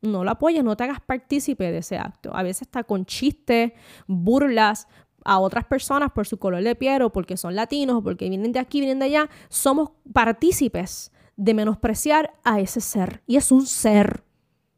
No 0.00 0.24
lo 0.24 0.30
apoyes, 0.30 0.64
no 0.64 0.76
te 0.76 0.84
hagas 0.84 1.00
partícipe 1.00 1.70
de 1.70 1.78
ese 1.78 1.98
acto. 1.98 2.34
A 2.34 2.42
veces 2.42 2.62
está 2.62 2.84
con 2.84 3.04
chistes, 3.04 3.72
burlas 4.06 4.88
a 5.24 5.38
otras 5.38 5.64
personas 5.64 6.10
por 6.12 6.26
su 6.26 6.38
color 6.38 6.62
de 6.62 6.74
piel 6.74 7.02
o 7.02 7.12
porque 7.12 7.36
son 7.36 7.54
latinos 7.54 7.96
o 7.96 8.02
porque 8.02 8.28
vienen 8.28 8.52
de 8.52 8.58
aquí, 8.58 8.80
vienen 8.80 8.98
de 8.98 9.06
allá. 9.06 9.30
Somos 9.48 9.90
partícipes 10.12 11.12
de 11.36 11.54
menospreciar 11.54 12.34
a 12.44 12.60
ese 12.60 12.80
ser. 12.80 13.22
Y 13.26 13.36
es 13.36 13.52
un 13.52 13.66
ser. 13.66 14.24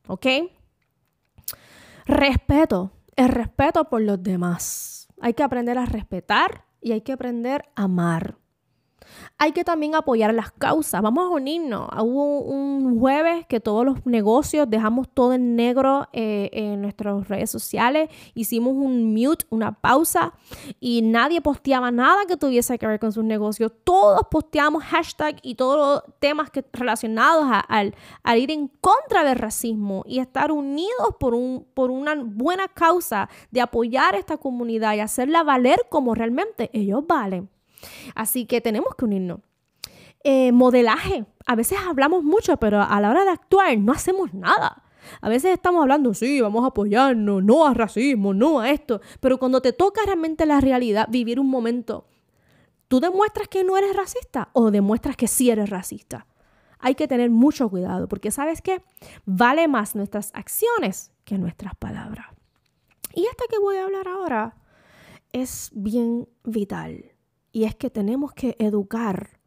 ¿Ok? 0.06 0.26
Respeto, 2.06 2.92
el 3.16 3.30
respeto 3.30 3.84
por 3.88 4.02
los 4.02 4.22
demás. 4.22 5.08
Hay 5.22 5.32
que 5.32 5.42
aprender 5.42 5.78
a 5.78 5.86
respetar 5.86 6.66
y 6.82 6.92
hay 6.92 7.00
que 7.00 7.12
aprender 7.12 7.64
a 7.76 7.84
amar. 7.84 8.36
Hay 9.38 9.52
que 9.52 9.64
también 9.64 9.94
apoyar 9.94 10.32
las 10.34 10.52
causas. 10.52 11.02
Vamos 11.02 11.24
a 11.24 11.28
unirnos. 11.28 11.88
Hubo 11.98 12.40
un 12.40 12.98
jueves 12.98 13.46
que 13.46 13.60
todos 13.60 13.84
los 13.84 14.04
negocios 14.06 14.68
dejamos 14.68 15.08
todo 15.08 15.32
en 15.32 15.56
negro 15.56 16.08
eh, 16.12 16.50
en 16.52 16.82
nuestras 16.82 17.28
redes 17.28 17.50
sociales. 17.50 18.10
Hicimos 18.34 18.74
un 18.74 19.12
mute, 19.12 19.44
una 19.50 19.72
pausa 19.72 20.34
y 20.80 21.02
nadie 21.02 21.40
posteaba 21.40 21.90
nada 21.90 22.26
que 22.26 22.36
tuviese 22.36 22.78
que 22.78 22.86
ver 22.86 23.00
con 23.00 23.12
sus 23.12 23.24
negocios. 23.24 23.72
Todos 23.84 24.22
posteamos 24.30 24.84
hashtag 24.84 25.36
y 25.42 25.54
todos 25.54 25.76
los 25.76 26.18
temas 26.18 26.50
que, 26.50 26.64
relacionados 26.72 27.46
al, 27.68 27.94
ir 28.38 28.50
en 28.50 28.68
contra 28.80 29.24
del 29.24 29.36
racismo 29.36 30.04
y 30.06 30.18
estar 30.18 30.52
unidos 30.52 31.14
por, 31.18 31.34
por 31.74 31.90
una 31.90 32.14
buena 32.16 32.68
causa 32.68 33.28
de 33.50 33.60
apoyar 33.60 34.14
a 34.14 34.18
esta 34.18 34.36
comunidad 34.36 34.94
y 34.94 35.00
hacerla 35.00 35.42
valer 35.42 35.86
como 35.88 36.14
realmente 36.14 36.70
ellos 36.72 37.04
valen. 37.06 37.53
Así 38.14 38.46
que 38.46 38.60
tenemos 38.60 38.94
que 38.96 39.04
unirnos. 39.04 39.40
Eh, 40.22 40.52
modelaje. 40.52 41.26
A 41.46 41.54
veces 41.54 41.78
hablamos 41.86 42.24
mucho, 42.24 42.56
pero 42.56 42.80
a 42.80 43.00
la 43.00 43.10
hora 43.10 43.24
de 43.24 43.30
actuar 43.30 43.76
no 43.78 43.92
hacemos 43.92 44.32
nada. 44.32 44.82
A 45.20 45.28
veces 45.28 45.52
estamos 45.52 45.82
hablando, 45.82 46.14
sí, 46.14 46.40
vamos 46.40 46.64
a 46.64 46.68
apoyarnos, 46.68 47.42
no 47.44 47.66
a 47.66 47.74
racismo, 47.74 48.32
no 48.32 48.60
a 48.60 48.70
esto. 48.70 49.00
Pero 49.20 49.38
cuando 49.38 49.60
te 49.60 49.72
toca 49.72 50.00
realmente 50.04 50.46
la 50.46 50.60
realidad, 50.60 51.08
vivir 51.10 51.38
un 51.38 51.50
momento, 51.50 52.06
¿tú 52.88 53.00
demuestras 53.00 53.48
que 53.48 53.64
no 53.64 53.76
eres 53.76 53.94
racista 53.94 54.48
o 54.54 54.70
demuestras 54.70 55.16
que 55.16 55.28
sí 55.28 55.50
eres 55.50 55.68
racista? 55.68 56.26
Hay 56.78 56.94
que 56.94 57.08
tener 57.08 57.30
mucho 57.30 57.68
cuidado 57.68 58.08
porque 58.08 58.30
sabes 58.30 58.60
qué? 58.60 58.82
Vale 59.24 59.68
más 59.68 59.94
nuestras 59.94 60.30
acciones 60.34 61.12
que 61.24 61.38
nuestras 61.38 61.74
palabras. 61.76 62.26
Y 63.14 63.26
esta 63.26 63.44
que 63.48 63.58
voy 63.58 63.76
a 63.76 63.84
hablar 63.84 64.08
ahora 64.08 64.56
es 65.32 65.70
bien 65.74 66.28
vital 66.44 67.13
y 67.54 67.64
es 67.64 67.76
que 67.76 67.88
tenemos 67.88 68.32
que 68.32 68.56
educar 68.58 69.38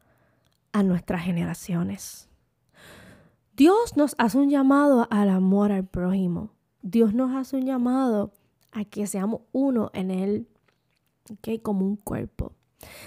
a 0.72 0.82
nuestras 0.82 1.24
generaciones. 1.24 2.30
Dios 3.54 3.98
nos 3.98 4.16
hace 4.18 4.38
un 4.38 4.50
llamado 4.50 5.08
al 5.12 5.30
amor 5.30 5.74
al 5.74 5.86
prójimo. 5.86 6.52
Dios 6.82 7.14
nos 7.14 7.36
hace 7.36 7.58
un 7.58 7.66
llamado 7.66 8.32
a 8.72 8.86
que 8.86 9.06
seamos 9.08 9.42
uno 9.52 9.92
en 9.94 10.12
Él, 10.12 10.48
¿okay? 11.34 11.60
como 11.60 11.86
un 11.86 11.98
cuerpo. 11.98 12.54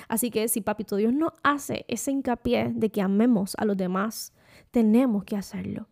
Así 0.07 0.31
que 0.31 0.49
si 0.49 0.61
Papito 0.61 0.97
Dios 0.97 1.15
nos 1.15 1.33
hace 1.43 1.87
ese 1.89 2.11
hincapié 2.11 2.71
de 2.75 2.91
que 2.91 3.01
amemos 3.01 3.55
a 3.57 3.65
los 3.65 3.79
demás, 3.79 4.35
tenemos 4.71 5.25
que 5.25 5.37
hacerlo. 5.37 5.89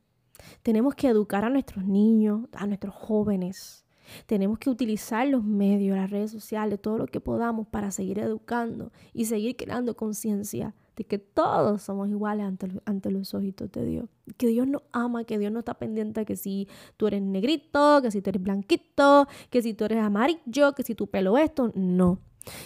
Tenemos 0.62 0.94
que 0.94 1.08
educar 1.08 1.46
a 1.46 1.50
nuestros 1.50 1.86
niños, 1.86 2.42
a 2.52 2.66
nuestros 2.66 2.94
jóvenes, 2.94 3.86
tenemos 4.26 4.58
que 4.58 4.70
utilizar 4.70 5.26
los 5.26 5.44
medios, 5.44 5.96
las 5.96 6.10
redes 6.10 6.30
sociales, 6.30 6.80
todo 6.80 6.98
lo 6.98 7.06
que 7.06 7.20
podamos 7.20 7.66
para 7.66 7.90
seguir 7.90 8.18
educando 8.18 8.92
y 9.12 9.26
seguir 9.26 9.56
creando 9.56 9.96
conciencia 9.96 10.74
de 10.98 11.04
que 11.04 11.18
todos 11.18 11.82
somos 11.82 12.08
iguales 12.08 12.44
ante, 12.44 12.68
ante, 12.84 13.10
los 13.12 13.32
ojitos 13.32 13.70
de 13.70 13.84
Dios. 13.84 14.08
Que 14.36 14.48
Dios 14.48 14.66
nos 14.66 14.82
ama, 14.90 15.22
que 15.22 15.38
Dios 15.38 15.52
no 15.52 15.60
está 15.60 15.74
pendiente 15.74 16.24
que 16.24 16.34
si 16.34 16.66
tú 16.96 17.06
eres 17.06 17.22
negrito, 17.22 18.02
que 18.02 18.10
si 18.10 18.20
tú 18.20 18.30
eres 18.30 18.42
blanquito, 18.42 19.28
que 19.48 19.62
si 19.62 19.74
tú 19.74 19.84
eres 19.84 19.98
amarillo, 19.98 20.72
que 20.74 20.82
si 20.82 20.96
tu 20.96 21.06
pelo 21.06 21.38
esto. 21.38 21.70
No. 21.76 22.18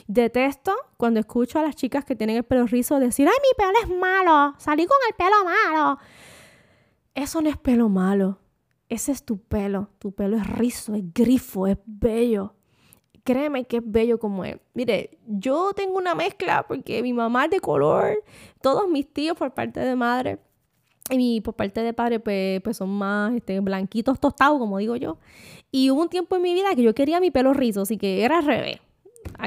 Detesto 0.07 0.73
cuando 0.97 1.21
escucho 1.21 1.59
a 1.59 1.63
las 1.63 1.77
chicas 1.77 2.07
que 2.07 2.17
tienen 2.17 2.37
el 2.37 2.45
pelo 2.45 2.67
rizo 2.67 2.99
decir, 2.99 3.29
ay, 3.29 3.35
mi 3.43 3.65
pelo 3.65 3.79
es 3.83 4.01
malo, 4.01 4.55
salí 4.59 4.87
con 4.87 4.97
el 5.09 5.15
pelo 5.15 5.45
malo. 5.45 5.99
Eso 7.15 7.43
no 7.43 7.51
es 7.51 7.59
pelo 7.59 7.91
malo. 7.91 8.39
Ese 8.93 9.11
es 9.11 9.25
tu 9.25 9.39
pelo. 9.39 9.89
Tu 9.99 10.13
pelo 10.13 10.37
es 10.37 10.47
rizo, 10.47 10.95
es 10.95 11.03
grifo, 11.15 11.67
es 11.67 11.79
bello. 11.87 12.53
Créeme 13.25 13.65
que 13.65 13.79
es 13.79 13.83
bello 13.83 14.19
como 14.19 14.45
es. 14.45 14.59
Mire, 14.75 15.19
yo 15.27 15.73
tengo 15.75 15.97
una 15.97 16.15
mezcla 16.15 16.67
porque 16.69 17.03
mi 17.03 17.15
mamá 17.15 17.47
es 17.47 17.53
de 17.53 17.61
color, 17.61 18.23
todos 18.61 18.91
mis 18.91 19.11
tíos 19.11 19.35
por 19.39 19.55
parte 19.55 19.81
de 19.81 19.97
madre 19.97 20.41
Y 21.09 21.17
mi, 21.17 21.41
por 21.41 21.55
parte 21.55 21.83
de 21.83 21.95
padre, 21.95 22.21
pues, 22.21 22.61
pues 22.61 22.77
son 22.77 22.91
más 22.91 23.33
este, 23.35 23.61
blanquitos 23.61 24.21
tostados, 24.21 24.59
como 24.59 24.77
digo 24.77 24.97
yo. 24.97 25.17
Y 25.71 25.91
hubo 25.91 26.03
un 26.03 26.11
tiempo 26.11 26.37
en 26.37 26.43
mi 26.43 26.53
vida 26.53 26.75
que 26.75 26.83
yo 26.83 26.95
quería 26.95 27.19
mi 27.19 27.31
pelo 27.31 27.55
rizo, 27.55 27.81
así 27.83 27.97
que 27.97 28.25
era 28.25 28.41
al 28.41 28.45
revés. 28.45 28.81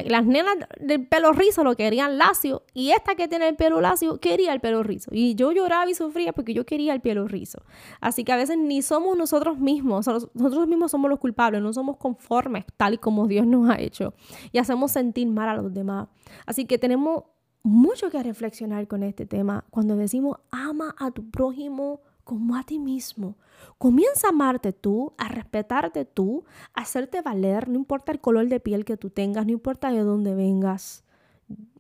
Las 0.06 0.26
nenas 0.26 0.56
del 0.80 1.08
pelo 1.08 1.32
rizo 1.32 1.64
lo 1.64 1.76
querían 1.76 2.18
lacio 2.18 2.64
y 2.74 2.92
esta 2.92 3.16
que 3.16 3.28
tiene 3.28 3.48
el 3.48 3.56
pelo 3.56 3.80
lacio 3.82 4.20
quería 4.20 4.54
el 4.54 4.60
pelo 4.60 4.84
rizo. 4.84 5.12
Y 5.14 5.36
yo 5.36 5.52
lloraba 5.52 5.90
y 5.90 5.96
sufría 5.96 6.34
porque 6.34 6.54
yo 6.54 6.66
quería 6.66 6.94
el 6.94 7.02
pelo 7.02 7.28
rizo. 7.28 7.64
Así 8.02 8.24
que 8.24 8.34
a 8.34 8.36
veces 8.36 8.58
ni 8.58 8.82
somos 8.82 9.18
nosotros 9.18 9.58
mismos, 9.58 10.08
nosotros 10.08 10.68
mismos 10.68 10.92
somos 10.92 11.10
los 11.10 11.20
culpables, 11.20 11.62
no 11.62 11.72
somos 11.74 11.98
conformes 11.98 12.66
tal 12.78 12.96
y 12.96 12.98
como 12.98 13.28
Dios 13.28 13.48
nos 13.48 13.70
ha 13.70 13.80
hecho 13.80 14.14
y 14.52 14.58
hacemos 14.58 14.92
sentir 14.92 15.28
mal 15.28 15.50
a 15.50 15.56
los 15.56 15.74
demás. 15.74 16.08
Así 16.46 16.66
que 16.66 16.78
tenemos 16.78 17.24
mucho 17.64 18.12
que 18.12 18.22
reflexionar 18.22 18.88
con 18.88 19.02
este 19.02 19.26
tema 19.26 19.66
cuando 19.72 19.96
decimos 19.96 20.38
ama 20.52 20.94
a 21.00 21.12
tu 21.12 21.30
prójimo 21.30 22.02
como 22.26 22.58
a 22.58 22.64
ti 22.64 22.80
mismo. 22.80 23.38
Comienza 23.78 24.28
a 24.28 24.30
amarte 24.32 24.74
tú, 24.74 25.14
a 25.18 25.30
respetarte 25.30 26.04
tú, 26.04 26.44
a 26.74 26.82
hacerte 26.82 27.22
valer, 27.22 27.70
no 27.70 27.76
importa 27.76 28.12
el 28.12 28.20
color 28.20 28.50
de 28.50 28.60
piel 28.60 28.84
que 28.84 28.98
tú 28.98 29.10
tengas, 29.10 29.46
no 29.46 29.54
importa 29.54 29.92
de 29.92 30.00
dónde 30.00 30.36
vengas. 30.36 31.06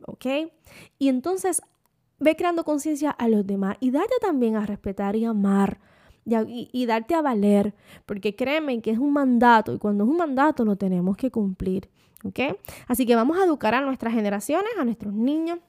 ¿Ok? 0.05 0.25
Y 0.99 1.09
entonces 1.09 1.61
ve 2.19 2.35
creando 2.37 2.63
conciencia 2.63 3.11
a 3.11 3.27
los 3.27 3.45
demás 3.45 3.75
y 3.81 3.91
date 3.91 4.13
también 4.21 4.55
a 4.55 4.65
respetar 4.65 5.17
y 5.17 5.25
amar. 5.25 5.79
Y, 6.25 6.69
y, 6.71 6.85
darte 6.87 7.13
a 7.13 7.21
valer, 7.21 7.75
porque 8.07 8.35
créeme 8.35 8.81
que 8.81 8.89
es 8.89 8.97
un 8.97 9.13
mandato 9.13 9.71
y 9.73 9.77
cuando 9.77 10.05
es 10.05 10.09
un 10.09 10.17
mandato 10.17 10.65
lo 10.65 10.75
tenemos 10.75 11.17
que 11.17 11.29
cumplir, 11.29 11.87
¿ok? 12.23 12.57
Así 12.87 13.05
que 13.05 13.15
vamos 13.15 13.37
a 13.37 13.45
educar 13.45 13.75
a 13.75 13.81
nuestras 13.81 14.11
generaciones, 14.11 14.71
a 14.79 14.85
nuestros 14.85 15.13
niños, 15.13 15.59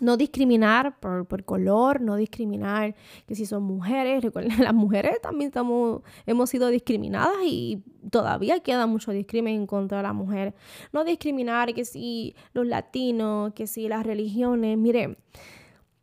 no 0.00 0.16
discriminar 0.16 0.98
por, 0.98 1.26
por, 1.26 1.44
color, 1.44 2.00
no 2.00 2.16
discriminar 2.16 2.96
que 3.26 3.34
si 3.34 3.46
son 3.46 3.62
mujeres, 3.62 4.22
recuerden, 4.22 4.52
las 4.64 4.74
mujeres 4.74 5.20
también 5.20 5.48
estamos, 5.48 6.02
hemos 6.26 6.50
sido 6.50 6.68
discriminadas 6.68 7.36
y 7.44 7.84
todavía 8.10 8.60
queda 8.60 8.86
mucho 8.86 9.12
discrimen 9.12 9.66
contra 9.66 10.02
la 10.02 10.12
mujer. 10.12 10.54
No 10.92 11.04
discriminar 11.04 11.72
que 11.74 11.84
si 11.84 12.34
los 12.52 12.66
latinos, 12.66 13.52
que 13.54 13.66
si 13.66 13.88
las 13.88 14.04
religiones, 14.04 14.76
mire, 14.76 15.18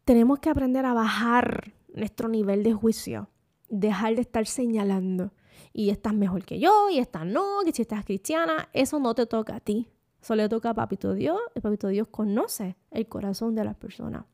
tenemos 0.06 0.40
que 0.40 0.50
aprender 0.50 0.86
a 0.86 0.94
bajar 0.94 1.74
nuestro 1.94 2.30
nivel 2.30 2.64
de 2.64 2.74
juicio, 2.74 3.30
dejar 3.68 4.16
de 4.16 4.22
estar 4.22 4.46
señalando 4.46 5.34
y 5.74 5.90
estás 5.90 6.14
mejor 6.14 6.46
que 6.46 6.60
yo 6.60 6.90
y 6.90 7.00
estás 7.00 7.26
no, 7.26 7.60
que 7.66 7.72
si 7.72 7.82
estás 7.82 8.06
cristiana, 8.06 8.70
eso 8.74 9.00
no 9.00 9.16
te 9.16 9.26
toca 9.26 9.56
a 9.56 9.60
ti. 9.60 9.88
Eso 10.28 10.36
le 10.36 10.50
toca 10.50 10.72
a 10.72 10.74
Papito 10.74 11.14
Dios. 11.14 11.40
El 11.56 11.62
Papito 11.62 11.88
Dios 11.88 12.10
conoce 12.10 12.76
el 12.92 13.08
corazón 13.08 13.56
de 13.56 13.64
las 13.64 13.78
personas. 13.78 14.26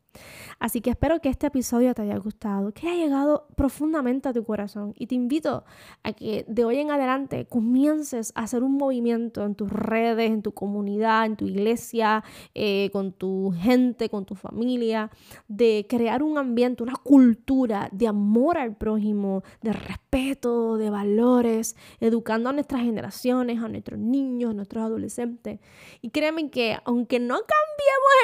Así 0.59 0.81
que 0.81 0.91
espero 0.91 1.19
que 1.19 1.29
este 1.29 1.47
episodio 1.47 1.93
te 1.93 2.03
haya 2.03 2.17
gustado, 2.17 2.71
que 2.73 2.87
haya 2.87 3.03
llegado 3.03 3.47
profundamente 3.55 4.29
a 4.29 4.33
tu 4.33 4.43
corazón 4.43 4.93
y 4.97 5.07
te 5.07 5.15
invito 5.15 5.65
a 6.03 6.13
que 6.13 6.45
de 6.47 6.65
hoy 6.65 6.77
en 6.77 6.91
adelante 6.91 7.45
comiences 7.45 8.31
a 8.35 8.43
hacer 8.43 8.63
un 8.63 8.77
movimiento 8.77 9.43
en 9.43 9.55
tus 9.55 9.69
redes, 9.69 10.31
en 10.31 10.41
tu 10.41 10.53
comunidad, 10.53 11.25
en 11.25 11.35
tu 11.35 11.47
iglesia, 11.47 12.23
eh, 12.53 12.89
con 12.93 13.11
tu 13.11 13.53
gente, 13.57 14.09
con 14.09 14.25
tu 14.25 14.35
familia, 14.35 15.09
de 15.47 15.85
crear 15.89 16.23
un 16.23 16.37
ambiente, 16.37 16.83
una 16.83 16.95
cultura 16.95 17.89
de 17.91 18.07
amor 18.07 18.57
al 18.57 18.75
prójimo, 18.75 19.43
de 19.61 19.73
respeto, 19.73 20.77
de 20.77 20.89
valores, 20.89 21.75
educando 21.99 22.49
a 22.49 22.53
nuestras 22.53 22.81
generaciones, 22.81 23.61
a 23.61 23.67
nuestros 23.67 23.99
niños, 23.99 24.51
a 24.51 24.53
nuestros 24.53 24.83
adolescentes. 24.83 25.59
Y 26.01 26.09
créeme 26.09 26.49
que 26.49 26.77
aunque 26.85 27.19
no 27.19 27.35
cambiemos 27.35 27.72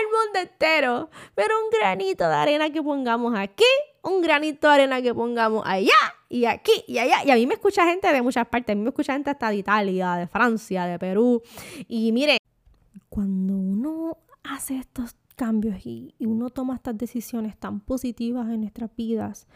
el 0.02 0.08
mundo 0.08 0.40
entero, 0.40 1.10
pero 1.36 1.54
un 1.64 1.70
granito 1.70 2.28
de 2.28 2.36
arena 2.36 2.70
que 2.70 2.82
pongamos 2.82 3.34
aquí, 3.38 3.64
un 4.04 4.22
granito 4.22 4.68
de 4.68 4.74
arena 4.74 5.02
que 5.02 5.14
pongamos 5.14 5.64
allá 5.66 5.94
y 6.30 6.46
aquí 6.46 6.84
y 6.88 6.98
allá. 6.98 7.24
Y 7.26 7.32
a 7.32 7.36
mí 7.36 7.46
me 7.46 7.56
escucha 7.56 7.86
gente 7.86 8.12
de 8.12 8.22
muchas 8.22 8.48
partes. 8.48 8.74
A 8.74 8.76
mí 8.76 8.84
me 8.84 8.90
escucha 8.90 9.14
gente 9.14 9.30
hasta 9.30 9.50
de 9.50 9.58
Italia, 9.58 10.16
de 10.16 10.28
Francia, 10.28 10.86
de 10.86 11.00
Perú. 11.00 11.42
Y 11.88 12.12
mire, 12.12 12.38
cuando 13.10 13.54
uno 13.56 14.18
hace 14.44 14.78
estos 14.78 15.16
cambios 15.36 15.86
y, 15.86 16.16
y 16.18 16.26
uno 16.26 16.50
toma 16.50 16.76
estas 16.76 16.98
decisiones 16.98 17.58
tan 17.58 17.80
positivas 17.80 18.50
en 18.50 18.62
nuestras 18.62 18.96
vidas, 18.96 19.48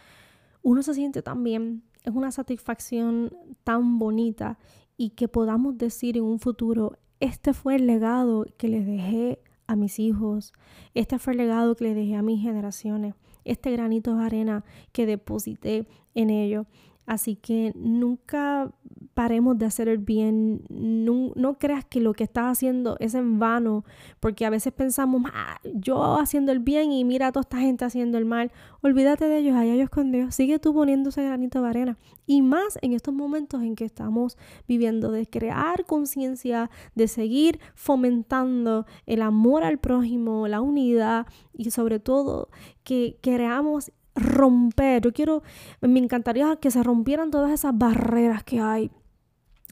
uno 0.62 0.82
se 0.82 0.94
siente 0.94 1.22
tan 1.22 1.44
bien. 1.44 1.84
Es 2.04 2.14
una 2.14 2.32
satisfacción 2.32 3.36
tan 3.64 4.00
bonita 4.00 4.58
y 4.98 5.12
que 5.12 5.28
podamos 5.28 5.78
decir 5.78 6.18
en 6.18 6.24
un 6.24 6.40
futuro, 6.40 6.98
este 7.20 7.54
fue 7.54 7.76
el 7.76 7.88
legado 7.88 8.46
que 8.58 8.68
les 8.68 8.86
dejé 8.86 9.40
a 9.74 9.76
mis 9.76 10.00
hijos. 10.00 10.54
Este 10.94 11.20
fue 11.20 11.34
el 11.34 11.40
legado 11.40 11.76
que 11.76 11.86
le 11.86 11.94
dejé 11.94 12.16
a 12.16 12.22
mis 12.22 12.42
generaciones. 12.42 13.16
Este 13.46 13.72
granito 13.72 14.16
de 14.16 14.26
arena 14.26 14.64
que 14.92 15.06
deposité 15.06 15.88
en 16.16 16.30
ellos. 16.30 16.66
Así 17.06 17.36
que 17.36 17.74
nunca 17.76 18.72
paremos 19.14 19.58
de 19.58 19.66
hacer 19.66 19.88
el 19.88 19.98
bien. 19.98 20.64
No, 20.70 21.58
creas 21.60 21.86
que 21.86 22.00
lo 22.00 22.14
que 22.14 22.24
estás 22.24 22.46
haciendo 22.46 22.98
es 23.00 23.14
en 23.14 23.40
vano, 23.40 23.84
porque 24.20 24.46
a 24.46 24.50
veces 24.50 24.74
pensamos, 24.74 25.24
ah, 25.34 25.60
yo 25.64 26.18
haciendo 26.18 26.52
el 26.52 26.60
bien 26.60 26.92
y 26.92 27.04
mira 27.04 27.28
a 27.28 27.32
toda 27.32 27.42
esta 27.42 27.60
gente 27.60 27.86
haciendo 27.86 28.18
el 28.18 28.26
mal. 28.26 28.52
Olvídate 28.82 29.28
de 29.28 29.40
ellos, 29.40 29.56
allá 29.56 29.74
ellos 29.74 29.90
con 29.90 30.12
Dios. 30.12 30.34
Sigue 30.34 30.60
tú 30.60 30.74
poniendo 30.74 31.10
ese 31.10 31.24
granito 31.24 31.62
de 31.62 31.70
arena. 31.70 31.98
Y 32.26 32.42
más 32.42 32.80
en 32.82 32.94
estos 32.94 33.14
momentos 33.14 33.62
en 33.62 33.76
que 33.76 33.86
estamos 33.86 34.38
viviendo, 34.68 35.12
de 35.12 35.28
crear 35.28 35.86
conciencia, 35.86 36.70
de 36.96 37.08
seguir 37.08 37.60
fomentando 37.76 38.86
el 39.06 39.22
amor 39.22 39.64
al 39.64 39.78
prójimo, 39.78 40.48
la 40.48 40.62
unidad 40.62 41.28
y 41.54 41.72
sobre 41.72 42.00
todo 42.00 42.50
que 42.84 43.18
creamos 43.22 43.92
romper, 44.16 45.02
yo 45.02 45.14
quiero, 45.14 45.44
me 45.82 46.00
encantaría 46.00 46.56
que 46.58 46.72
se 46.72 46.84
rompieran 46.84 47.32
todas 47.32 47.52
esas 47.52 47.78
barreras 47.78 48.44
que 48.44 48.60
hay 48.60 48.92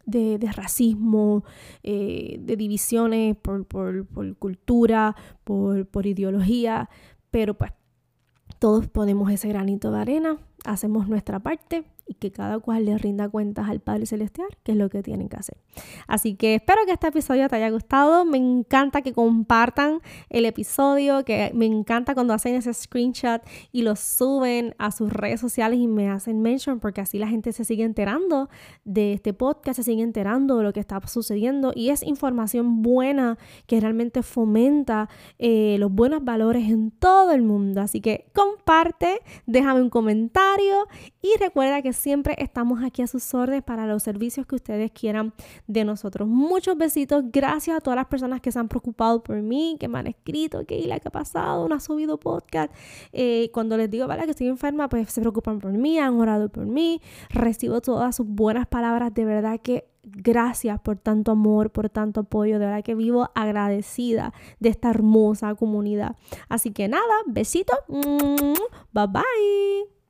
de, 0.05 0.39
racismo, 0.53 1.43
eh, 1.83 2.37
de 2.39 2.57
divisiones 2.57 3.37
por, 3.37 3.65
por, 3.65 4.05
por 4.07 4.35
cultura, 4.37 5.15
por, 5.43 5.85
por 5.87 6.05
ideología, 6.05 6.89
pero 7.29 7.53
pues 7.53 7.71
todos 8.59 8.87
ponemos 8.87 9.31
ese 9.31 9.47
granito 9.47 9.91
de 9.91 9.99
arena, 9.99 10.37
hacemos 10.65 11.07
nuestra 11.07 11.39
parte 11.39 11.85
y 12.11 12.13
que 12.13 12.31
cada 12.31 12.59
cual 12.59 12.85
le 12.85 12.97
rinda 12.97 13.29
cuentas 13.29 13.69
al 13.69 13.79
Padre 13.79 14.05
Celestial, 14.05 14.47
que 14.63 14.73
es 14.73 14.77
lo 14.77 14.89
que 14.89 15.01
tienen 15.01 15.29
que 15.29 15.37
hacer. 15.37 15.57
Así 16.07 16.35
que 16.35 16.55
espero 16.55 16.81
que 16.85 16.91
este 16.91 17.07
episodio 17.07 17.47
te 17.47 17.55
haya 17.55 17.69
gustado. 17.69 18.25
Me 18.25 18.37
encanta 18.37 19.01
que 19.01 19.13
compartan 19.13 20.01
el 20.29 20.45
episodio, 20.45 21.23
que 21.23 21.51
me 21.53 21.65
encanta 21.65 22.13
cuando 22.13 22.33
hacen 22.33 22.55
ese 22.55 22.73
screenshot 22.73 23.41
y 23.71 23.83
lo 23.83 23.95
suben 23.95 24.75
a 24.77 24.91
sus 24.91 25.11
redes 25.11 25.39
sociales 25.39 25.79
y 25.79 25.87
me 25.87 26.09
hacen 26.09 26.41
mention, 26.41 26.81
porque 26.81 26.99
así 26.99 27.17
la 27.17 27.29
gente 27.29 27.53
se 27.53 27.63
sigue 27.63 27.85
enterando 27.85 28.49
de 28.83 29.13
este 29.13 29.33
podcast, 29.33 29.77
se 29.77 29.83
sigue 29.83 30.03
enterando 30.03 30.57
de 30.57 30.63
lo 30.63 30.73
que 30.73 30.81
está 30.81 30.99
sucediendo 31.07 31.71
y 31.73 31.89
es 31.89 32.03
información 32.03 32.81
buena 32.81 33.37
que 33.67 33.79
realmente 33.79 34.21
fomenta 34.21 35.07
eh, 35.39 35.77
los 35.79 35.91
buenos 35.91 36.25
valores 36.25 36.69
en 36.69 36.91
todo 36.91 37.31
el 37.31 37.41
mundo. 37.41 37.79
Así 37.79 38.01
que 38.01 38.25
comparte, 38.33 39.19
déjame 39.45 39.81
un 39.81 39.89
comentario 39.89 40.87
y 41.21 41.37
recuerda 41.39 41.81
que 41.81 41.93
siempre 42.01 42.35
estamos 42.39 42.83
aquí 42.83 43.01
a 43.01 43.07
sus 43.07 43.33
órdenes 43.33 43.63
para 43.63 43.85
los 43.85 44.03
servicios 44.03 44.45
que 44.45 44.55
ustedes 44.55 44.91
quieran 44.91 45.33
de 45.67 45.85
nosotros. 45.85 46.27
Muchos 46.27 46.77
besitos. 46.77 47.23
Gracias 47.31 47.77
a 47.77 47.81
todas 47.81 47.95
las 47.95 48.07
personas 48.07 48.41
que 48.41 48.51
se 48.51 48.59
han 48.59 48.67
preocupado 48.67 49.23
por 49.23 49.41
mí, 49.41 49.77
que 49.79 49.87
me 49.87 49.99
han 49.99 50.07
escrito, 50.07 50.65
que 50.65 50.85
la 50.87 50.99
que 50.99 51.07
ha 51.07 51.11
pasado, 51.11 51.67
no 51.69 51.75
ha 51.75 51.79
subido 51.79 52.19
podcast. 52.19 52.73
Eh, 53.13 53.49
cuando 53.53 53.77
les 53.77 53.89
digo, 53.89 54.07
¿vale? 54.07 54.25
Que 54.25 54.31
estoy 54.31 54.47
enferma, 54.47 54.89
pues 54.89 55.11
se 55.11 55.21
preocupan 55.21 55.59
por 55.59 55.71
mí, 55.71 55.99
han 55.99 56.19
orado 56.19 56.49
por 56.49 56.65
mí. 56.65 57.01
Recibo 57.29 57.81
todas 57.81 58.15
sus 58.15 58.27
buenas 58.27 58.67
palabras. 58.67 59.13
De 59.13 59.25
verdad 59.25 59.59
que 59.61 59.91
Gracias 60.03 60.79
por 60.79 60.97
tanto 60.97 61.31
amor, 61.31 61.69
por 61.69 61.89
tanto 61.89 62.21
apoyo. 62.21 62.57
De 62.57 62.65
verdad 62.65 62.83
que 62.83 62.95
vivo 62.95 63.29
agradecida 63.35 64.33
de 64.59 64.69
esta 64.69 64.89
hermosa 64.89 65.53
comunidad. 65.53 66.15
Así 66.49 66.71
que 66.71 66.87
nada, 66.87 67.13
besitos. 67.27 67.77
Bye 67.87 69.07
bye. 69.07 70.00